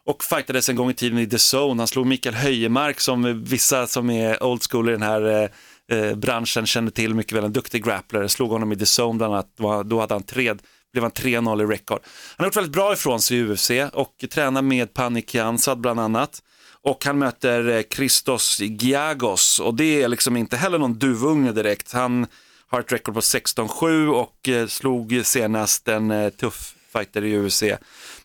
och 0.05 0.25
fightades 0.25 0.69
en 0.69 0.77
gång 0.77 0.91
i 0.91 0.95
tiden 0.95 1.19
i 1.19 1.27
The 1.27 1.37
Zone. 1.57 1.81
Han 1.81 1.87
slog 1.87 2.07
Mikael 2.07 2.35
Höjemark 2.35 3.01
som 3.01 3.45
vissa 3.45 3.87
som 3.87 4.11
är 4.11 4.43
old 4.43 4.63
school 4.71 4.89
i 4.89 4.93
den 4.93 5.03
här 5.03 5.51
eh, 5.91 5.99
eh 5.99 6.15
branschen 6.15 6.67
känner 6.67 6.91
till 6.91 7.15
mycket 7.15 7.33
väl, 7.33 7.45
en 7.45 7.53
duktig 7.53 7.85
grappler. 7.85 8.29
Slog 8.29 8.51
honom 8.51 8.73
i 8.73 8.77
The 8.77 9.03
Zone 9.03 9.19
bland 9.19 9.35
annat, 9.35 9.53
då, 9.59 9.83
då 9.83 10.01
hade 10.01 10.15
han 10.15 10.23
tre, 10.23 10.55
blev 10.93 11.03
han 11.03 11.13
3-0 11.13 11.63
i 11.63 11.67
rekord. 11.67 12.01
Han 12.37 12.45
har 12.45 12.47
gjort 12.47 12.57
väldigt 12.57 12.73
bra 12.73 12.93
ifrån 12.93 13.21
sig 13.21 13.37
i 13.37 13.43
UFC 13.43 13.71
och 13.93 14.25
tränar 14.31 14.63
med 14.63 14.95
Panik 14.95 15.35
Jansad 15.35 15.81
bland 15.81 16.01
annat. 16.01 16.43
Och 16.87 17.05
han 17.05 17.19
möter 17.19 17.69
eh, 17.69 17.83
Christos 17.95 18.61
Giagos 18.61 19.61
och 19.61 19.75
det 19.75 20.03
är 20.03 20.09
liksom 20.09 20.37
inte 20.37 20.57
heller 20.57 20.79
någon 20.79 20.95
duvunge 20.95 21.53
direkt. 21.53 21.93
Han 21.93 22.27
har 22.69 22.81
ett 22.81 22.93
rekord 22.93 23.15
på 23.15 23.21
16-7 23.21 24.09
och 24.09 24.49
eh, 24.49 24.67
slog 24.67 25.21
senast 25.25 25.89
en 25.89 26.11
eh, 26.11 26.29
tuff 26.29 26.75
fighter 26.93 27.25
i 27.25 27.39
UFC. 27.39 27.63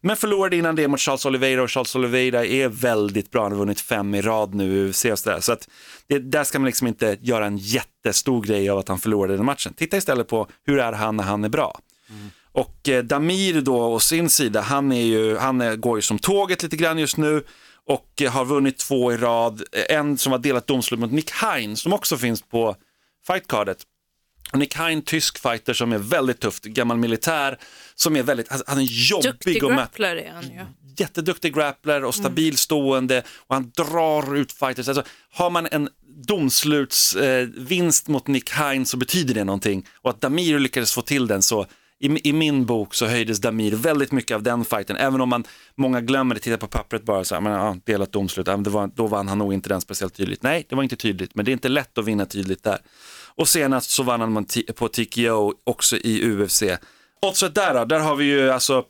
Men 0.02 0.16
förlorade 0.18 0.56
innan 0.56 0.76
det 0.76 0.88
mot 0.88 1.00
Charles 1.00 1.26
Oliveira 1.26 1.64
och 1.64 1.72
Charles 1.72 1.96
Oliveira 1.96 2.46
är 2.46 2.68
väldigt 2.68 3.32
bra. 3.32 3.44
Han 3.44 3.52
har 3.52 3.60
vunnit 3.60 3.82
fem 3.82 4.16
i 4.16 4.22
rad 4.22 4.54
nu 4.54 4.78
i 4.78 4.90
UFC 4.90 5.06
och 5.06 5.20
sådär. 5.20 5.40
Så 5.40 5.52
att 5.52 5.70
det, 6.08 6.20
där 6.20 6.44
ska 6.44 6.60
man 6.60 6.66
liksom 6.66 6.88
inte 6.88 7.18
göra 7.22 7.46
en 7.46 7.58
jättestor 7.58 8.42
grej 8.42 8.70
av 8.70 8.78
att 8.78 8.88
han 8.88 9.00
förlorade 9.00 9.38
den 9.38 9.46
matchen. 9.46 9.74
Titta 9.74 9.98
istället 9.98 10.28
på 10.28 10.48
hur 10.66 10.80
är 10.80 10.94
han 10.94 11.18
när 11.18 11.24
han 11.24 11.44
är 11.44 11.50
bra. 11.50 11.80
Och 12.54 12.90
Damir 13.04 13.62
då 13.62 13.84
å 13.84 14.00
sin 14.00 14.30
sida, 14.30 14.62
han, 14.62 14.92
är 14.92 15.06
ju, 15.06 15.38
han 15.38 15.82
går 15.82 15.98
ju 15.98 16.02
som 16.02 16.20
tåget 16.20 16.64
lite 16.64 16.76
grann 16.76 16.98
just 16.98 17.18
nu 17.18 17.44
och 17.88 18.22
eh, 18.22 18.32
har 18.32 18.46
vunnit 18.46 18.78
två 18.78 19.14
i 19.14 19.18
rad. 19.18 19.64
Eh, 19.72 19.96
En 19.98 20.18
som 20.18 20.32
har 20.32 20.40
delat 20.40 20.68
domslut 20.68 21.00
mot 21.00 21.12
Nick 21.12 21.32
Hein 21.32 21.78
som 21.78 21.94
också 21.94 22.18
finns 22.18 22.42
på 22.42 22.76
fightcardet. 23.28 23.78
Och 24.52 24.60
Nick 24.60 24.76
Hein, 24.76 25.02
tysk 25.02 25.40
fighter 25.42 25.74
som 25.74 25.92
är 25.92 25.98
väldigt 25.98 26.40
tufft, 26.40 26.64
gammal 26.64 26.98
militär, 26.98 27.58
som 27.96 28.16
är 28.16 28.24
väldigt, 28.24 28.48
han 28.68 28.78
är 28.78 28.82
jobbig 28.82 29.32
Duktig 29.32 29.64
möta 29.64 29.76
grappler 29.76 30.16
är 30.16 30.32
han 30.32 30.44
ju. 30.44 30.66
jätteduktig 30.98 31.54
grappler 31.56 32.04
och 32.04 32.16
stabil 32.16 32.58
stående 32.58 33.24
och 33.48 33.56
han 33.56 33.72
drar 33.78 34.36
ut 34.36 34.52
fighters. 34.52 34.88
Alltså, 34.88 35.04
har 35.32 35.50
man 35.50 35.68
en 35.72 35.90
domslutsvinst 36.28 38.08
eh, 38.08 38.12
mot 38.12 38.28
Nick 38.28 38.50
Hine 38.52 38.86
så 38.86 38.98
betyder 38.98 39.34
det 39.34 39.44
någonting 39.44 39.86
och 40.02 40.10
att 40.10 40.22
Damir 40.22 40.60
lyckades 40.60 40.94
få 40.94 41.02
till 41.02 41.28
den 41.28 41.42
så 41.42 41.66
i, 42.02 42.30
i 42.30 42.34
min 42.34 42.66
bok 42.66 42.94
så 42.94 43.06
höjdes 43.06 43.42
Damir 43.42 43.76
väldigt 43.76 44.12
mycket 44.12 44.36
av 44.36 44.44
den 44.44 44.66
fighten, 44.66 44.96
även 44.96 45.22
om 45.22 45.30
man, 45.30 45.44
många 45.76 46.02
glömmer 46.02 46.36
det, 46.36 46.42
tittar 46.42 46.58
på 46.58 46.68
pappret 46.68 47.04
bara 47.04 47.24
så 47.24 47.36
här, 47.36 47.42
men, 47.42 47.52
ja, 47.52 47.78
delat 47.84 48.12
domslut, 48.12 48.48
ja, 48.48 48.58
det 48.58 48.70
var, 48.70 48.88
då 48.88 49.08
vann 49.08 49.28
han 49.28 49.38
nog 49.38 49.54
inte 49.54 49.70
den 49.70 49.82
speciellt 49.82 50.14
tydligt. 50.14 50.44
Nej, 50.44 50.66
det 50.70 50.76
var 50.76 50.84
inte 50.84 50.96
tydligt, 50.96 51.36
men 51.36 51.46
det 51.46 51.52
är 51.52 51.54
inte 51.54 51.70
lätt 51.70 51.98
att 51.98 52.06
vinna 52.06 52.26
tydligt 52.26 52.64
där. 52.64 52.78
Och 53.36 53.48
senast 53.48 53.90
så 53.90 54.04
vann 54.04 54.22
han 54.22 54.46
på 54.76 54.88
TKO 54.88 55.54
också 55.64 55.98
i 55.98 56.32
UFC. 56.32 56.64
Oddset 57.22 57.56
där 57.56 57.74
då, 57.74 57.86
där 57.86 58.00
har 58.00 58.16
vi 58.16 58.26
ju 58.26 58.50
alltså 58.50 58.84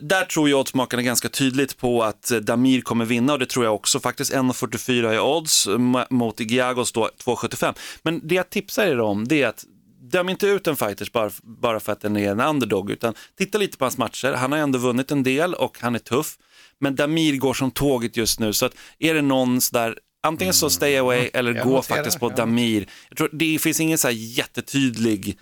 där 0.00 0.24
tror 0.24 0.48
jag 0.48 0.60
oddsmakarna 0.60 1.02
ganska 1.02 1.28
tydligt 1.28 1.76
på 1.76 2.02
att 2.02 2.32
Damir 2.42 2.80
kommer 2.80 3.04
vinna 3.04 3.32
och 3.32 3.38
det 3.38 3.46
tror 3.46 3.64
jag 3.64 3.74
också 3.74 4.00
faktiskt. 4.00 4.32
1,44 4.32 5.14
i 5.14 5.18
odds 5.18 5.68
mot 6.10 6.40
Giagos 6.40 6.92
då 6.92 7.10
2,75. 7.24 7.74
Men 8.02 8.20
det 8.28 8.34
jag 8.34 8.50
tipsar 8.50 8.86
er 8.86 9.00
om 9.00 9.28
det 9.28 9.42
är 9.42 9.48
att 9.48 9.64
döm 10.00 10.28
inte 10.28 10.46
ut 10.46 10.66
en 10.66 10.76
fighters 10.76 11.12
bara, 11.12 11.30
bara 11.42 11.80
för 11.80 11.92
att 11.92 12.00
den 12.00 12.16
är 12.16 12.30
en 12.30 12.40
underdog 12.40 12.90
utan 12.90 13.14
titta 13.38 13.58
lite 13.58 13.78
på 13.78 13.84
hans 13.84 13.98
matcher. 13.98 14.32
Han 14.32 14.52
har 14.52 14.58
ändå 14.58 14.78
vunnit 14.78 15.10
en 15.10 15.22
del 15.22 15.54
och 15.54 15.78
han 15.80 15.94
är 15.94 15.98
tuff. 15.98 16.38
Men 16.78 16.96
Damir 16.96 17.36
går 17.36 17.54
som 17.54 17.70
tåget 17.70 18.16
just 18.16 18.40
nu 18.40 18.52
så 18.52 18.66
att 18.66 18.72
är 18.98 19.14
det 19.14 19.22
någon 19.22 19.60
sådär 19.60 19.98
Antingen 20.22 20.54
så 20.54 20.70
stay 20.70 20.96
away 20.96 21.30
eller 21.34 21.54
Jag 21.54 21.64
gå 21.66 21.70
noterar, 21.76 21.96
faktiskt 21.96 22.20
på 22.20 22.30
ja. 22.30 22.36
Damir. 22.36 22.88
Jag 23.08 23.18
tror 23.18 23.28
det 23.32 23.58
finns 23.58 23.80
ingen 23.80 23.98
så 23.98 24.08
här 24.08 24.14
jättetydlig 24.14 25.38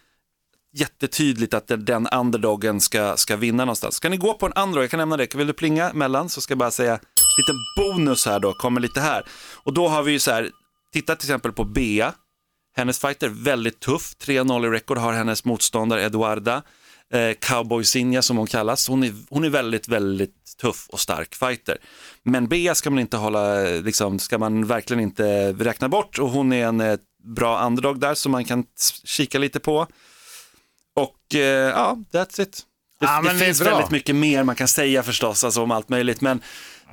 jättetydligt 0.72 1.54
att 1.54 1.66
den- 1.66 1.84
den 1.84 2.06
underdogen 2.06 2.80
ska, 2.80 3.16
ska 3.16 3.36
vinna 3.36 3.64
någonstans. 3.64 3.94
Ska 3.94 4.08
ni 4.08 4.16
gå 4.16 4.34
på 4.34 4.46
en 4.46 4.52
underdog, 4.52 4.82
jag 4.82 4.90
kan 4.90 4.98
nämna 4.98 5.16
det, 5.16 5.34
vill 5.34 5.46
du 5.46 5.52
plinga 5.52 5.92
mellan 5.92 6.28
så 6.28 6.40
ska 6.40 6.52
jag 6.52 6.58
bara 6.58 6.70
säga 6.70 6.92
lite 7.38 7.52
bonus 7.76 8.26
här 8.26 8.40
då, 8.40 8.52
kommer 8.52 8.80
lite 8.80 9.00
här. 9.00 9.22
Och 9.54 9.72
då 9.72 9.88
har 9.88 10.02
vi 10.02 10.12
ju 10.12 10.18
så 10.18 10.30
här, 10.30 10.50
titta 10.92 11.16
till 11.16 11.26
exempel 11.26 11.52
på 11.52 11.64
Bea, 11.64 12.14
hennes 12.78 12.98
fighter 12.98 13.28
väldigt 13.28 13.80
tuff, 13.80 14.14
3-0 14.20 14.66
i 14.66 14.70
rekord 14.70 14.98
har 14.98 15.12
hennes 15.12 15.44
motståndare 15.44 16.02
Eduarda, 16.02 16.62
eh, 17.12 17.32
Cowboy 17.40 17.84
Sinja 17.84 18.22
som 18.22 18.36
hon 18.36 18.46
kallas, 18.46 18.88
hon 18.88 19.02
är, 19.02 19.14
hon 19.30 19.44
är 19.44 19.50
väldigt, 19.50 19.88
väldigt 19.88 20.56
tuff 20.60 20.88
och 20.88 21.00
stark 21.00 21.34
fighter. 21.34 21.78
Men 22.22 22.48
Bea 22.48 22.74
ska 22.74 22.90
man 22.90 22.98
inte 22.98 23.16
hålla, 23.16 23.68
eh, 23.68 23.82
liksom, 23.82 24.18
ska 24.18 24.38
man 24.38 24.66
verkligen 24.66 25.02
inte 25.02 25.52
räkna 25.52 25.88
bort 25.88 26.18
och 26.18 26.30
hon 26.30 26.52
är 26.52 26.66
en 26.66 26.80
eh, 26.80 26.98
bra 27.24 27.66
underdog 27.66 28.00
där 28.00 28.14
som 28.14 28.32
man 28.32 28.44
kan 28.44 28.64
kika 29.04 29.38
lite 29.38 29.60
på. 29.60 29.86
Och 30.96 31.34
eh, 31.34 31.70
ja, 31.70 31.98
that's 32.12 32.42
it. 32.42 32.62
Det, 33.00 33.06
Ja, 33.06 33.20
men 33.24 33.38
det 33.38 33.44
finns 33.44 33.60
bra. 33.60 33.70
väldigt 33.70 33.90
mycket 33.90 34.16
mer 34.16 34.44
man 34.44 34.54
kan 34.56 34.68
säga 34.68 35.02
förstås, 35.02 35.44
alltså 35.44 35.62
om 35.62 35.70
allt 35.70 35.88
möjligt, 35.88 36.20
men 36.20 36.42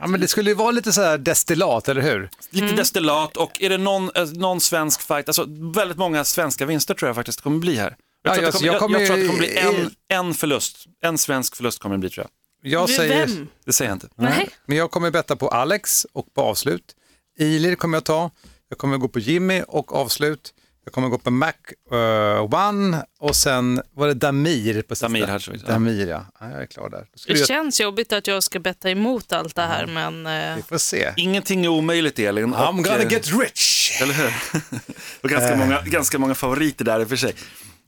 Ja, 0.02 0.08
men 0.08 0.20
det 0.20 0.28
skulle 0.28 0.50
ju 0.50 0.56
vara 0.56 0.72
lite 0.72 0.94
så 0.94 1.02
här 1.02 1.18
destillat, 1.18 1.90
eller 1.90 2.02
hur? 2.02 2.30
lite 2.50 2.76
destillat 2.76 3.38
och 3.38 3.62
är 3.62 3.70
det 3.70 3.78
någon, 3.78 4.12
eh, 4.16 4.26
någon 4.26 4.62
svensk 4.62 5.02
fight, 5.02 5.30
alltså 5.30 5.46
väldigt 5.74 5.98
många 5.98 6.24
svenska 6.24 6.66
vinster 6.66 6.94
tror 6.94 7.10
jag 7.10 7.16
faktiskt 7.16 7.42
kommer 7.42 7.60
bli 7.60 7.76
här. 7.76 7.96
Ja, 8.24 8.36
Jag, 8.42 8.54
tror, 8.54 8.66
jag- 8.66 8.76
att 8.76 8.80
det 8.80 8.80
kommer, 8.80 9.00
jag 9.00 9.10
jag, 9.10 9.20
jag 9.20 9.28
tror 9.28 9.36
att 9.36 9.50
det 9.52 9.58
kommer 9.58 9.74
bli 9.78 9.86
en, 10.10 10.28
en 10.28 10.34
förlust, 10.34 10.86
en 11.04 11.18
svensk 11.18 11.56
förlust 11.56 11.80
kommer 11.80 11.96
det 11.96 12.00
bli 12.00 12.10
tror 12.10 12.28
jag. 12.62 12.72
Jag 12.72 12.90
säger, 12.90 13.28
Vem? 13.28 13.48
Det 13.66 13.74
säger 13.74 13.90
jag 13.92 13.96
inte. 13.96 14.08
Nej. 14.16 14.50
men 14.66 14.78
jag 14.78 14.92
kommer 14.92 15.12
betta 15.12 15.36
på 15.36 15.48
Alex 15.50 16.06
och 16.14 16.34
på 16.34 16.42
avslut. 16.42 16.96
Ilir 17.40 17.76
kommer 17.76 17.98
jag 17.98 18.04
ta. 18.04 18.32
Jag 18.70 18.78
kommer 18.78 18.98
gå 18.98 19.08
på 19.08 19.20
Jimmy 19.20 19.64
och 19.68 19.96
avslut. 19.96 20.54
Jag 20.86 20.94
kommer 20.94 21.10
gå 21.10 21.18
på 21.18 21.32
Mac 21.32 21.54
uh, 21.92 22.54
One 22.54 23.06
och 23.20 23.36
sen 23.36 23.82
var 23.94 24.08
det 24.08 24.14
Damir 24.14 24.82
på 24.82 24.96
sista. 24.96 25.08
Damir 25.08 25.28
ja. 25.28 25.68
Damir, 25.68 26.08
ja. 26.08 26.26
ja. 26.40 26.52
Jag 26.52 26.62
är 26.62 26.66
klar 26.66 26.90
där. 26.90 27.08
Det 27.28 27.40
jag, 27.40 27.48
känns 27.48 27.80
jobbigt 27.80 28.14
att 28.14 28.28
jag 28.28 28.44
ska 28.44 28.60
betta 28.60 28.90
emot 28.90 29.34
allt 29.34 29.56
det 29.56 29.62
här, 29.62 29.86
men 29.88 30.26
eh, 30.26 30.56
vi 30.56 30.62
får 30.62 30.78
se. 30.78 31.14
Ingenting 31.18 31.66
är 31.66 31.70
omöjligt 31.70 32.20
Elin. 32.20 32.54
I'm 32.54 32.68
och, 32.68 32.84
gonna 32.84 33.04
eh, 33.04 33.12
get 33.12 33.32
rich! 33.42 33.92
Eller 34.02 34.14
hur? 34.14 34.34
och 35.22 35.30
ganska, 35.30 35.56
många, 35.56 35.82
ganska 35.82 36.20
många 36.20 36.36
favoriter 36.36 36.86
där 36.86 37.00
i 37.00 37.04
och 37.04 37.10
för 37.10 37.16
sig. 37.16 37.36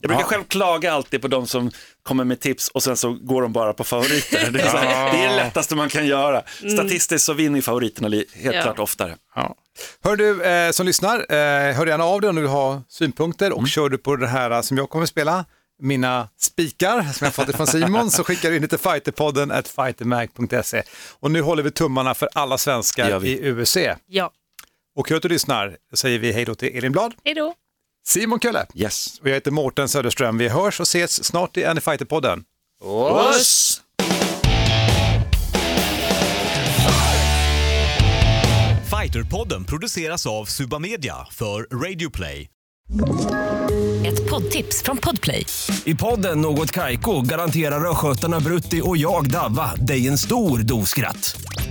Jag 0.00 0.08
brukar 0.08 0.22
Ja. 0.22 0.26
själv 0.28 0.44
klaga 0.44 0.92
alltid 0.92 1.22
på 1.22 1.28
de 1.28 1.46
som 1.46 1.70
kommer 2.02 2.24
med 2.24 2.40
tips 2.40 2.68
och 2.68 2.82
sen 2.82 2.96
så 2.96 3.12
går 3.12 3.42
de 3.42 3.52
bara 3.52 3.72
på 3.72 3.84
favoriter. 3.84 4.50
Det 4.50 4.60
är, 4.60 4.68
så 4.70 4.76
här, 4.76 5.12
det, 5.12 5.18
är 5.24 5.28
det 5.30 5.36
lättaste 5.36 5.74
man 5.76 5.88
kan 5.88 6.06
göra. 6.06 6.42
Statistiskt 6.72 7.24
så 7.26 7.32
vinner 7.32 7.60
favoriterna 7.60 8.08
helt 8.08 8.56
Ja. 8.56 8.62
klart 8.62 8.78
oftare. 8.78 9.16
Ja. 9.34 9.54
Hör 10.04 10.16
du 10.16 10.42
eh, 10.44 10.70
som 10.70 10.86
lyssnar, 10.86 11.16
eh, 11.18 11.74
hör 11.74 11.86
gärna 11.86 12.04
av 12.04 12.20
dig 12.20 12.30
om 12.30 12.36
du 12.36 12.46
har 12.46 12.82
synpunkter 12.88 13.52
och 13.52 13.68
kör 13.68 13.88
du 13.88 13.98
på 13.98 14.16
det 14.16 14.26
här 14.26 14.62
som 14.62 14.76
jag 14.76 14.90
kommer 14.90 15.06
spela, 15.06 15.44
mina 15.82 16.28
spikar 16.40 17.02
som 17.12 17.24
jag 17.24 17.34
fått 17.34 17.56
från 17.56 17.66
Simon, 17.66 18.10
så 18.10 18.24
skickar 18.24 18.50
du 18.50 18.56
in 18.56 18.62
det 18.62 18.68
till 18.68 18.78
fighterpodden 18.78 19.50
at 19.50 19.68
fightermag.se. 19.68 20.82
Och 21.20 21.30
nu 21.30 21.40
håller 21.40 21.62
vi 21.62 21.70
tummarna 21.70 22.14
för 22.14 22.28
alla 22.34 22.58
svenskar 22.58 23.24
i 23.26 23.50
UFC. 23.52 23.76
ja. 24.06 24.30
Och 24.96 25.08
hör 25.10 25.16
att 25.16 25.22
du 25.22 25.28
lyssnar, 25.28 25.76
säger 25.94 26.18
vi 26.18 26.32
hej 26.32 26.44
då 26.44 26.54
till 26.54 26.76
Elin 26.78 26.92
Blad, 26.92 27.14
Hej 27.24 27.34
då. 27.34 27.54
Simon 28.08 28.40
Kölle 28.40 28.66
Yes. 28.74 29.18
och 29.20 29.28
jag 29.28 29.34
heter 29.34 29.50
Mårten 29.50 29.88
Söderström. 29.88 30.38
Vi 30.38 30.48
hörs 30.48 30.80
och 30.80 30.84
ses 30.86 31.24
snart 31.24 31.56
i 31.56 31.64
Any 31.64 31.80
Fighter-podden. 31.80 32.42
Puss! 32.82 33.80
Fighterpodden 38.90 39.64
produceras 39.64 40.26
av 40.26 40.44
Suba 40.44 40.78
Media 40.78 41.14
för 41.30 41.84
Radio 41.84 42.10
Play. 42.10 42.48
Ett 44.06 44.30
poddtips 44.30 44.82
från 44.82 44.96
Podplay. 44.96 45.46
I 45.84 45.94
podden 45.94 46.40
Något 46.40 46.72
Kaiko 46.72 47.20
garanterar 47.20 47.90
östgötarna 47.90 48.40
Brutti 48.40 48.80
och 48.84 48.96
jag, 48.96 49.30
Davva, 49.30 49.74
dig 49.74 50.08
en 50.08 50.18
stor 50.18 50.58
dos 50.58 50.88
skratt. 50.90 51.40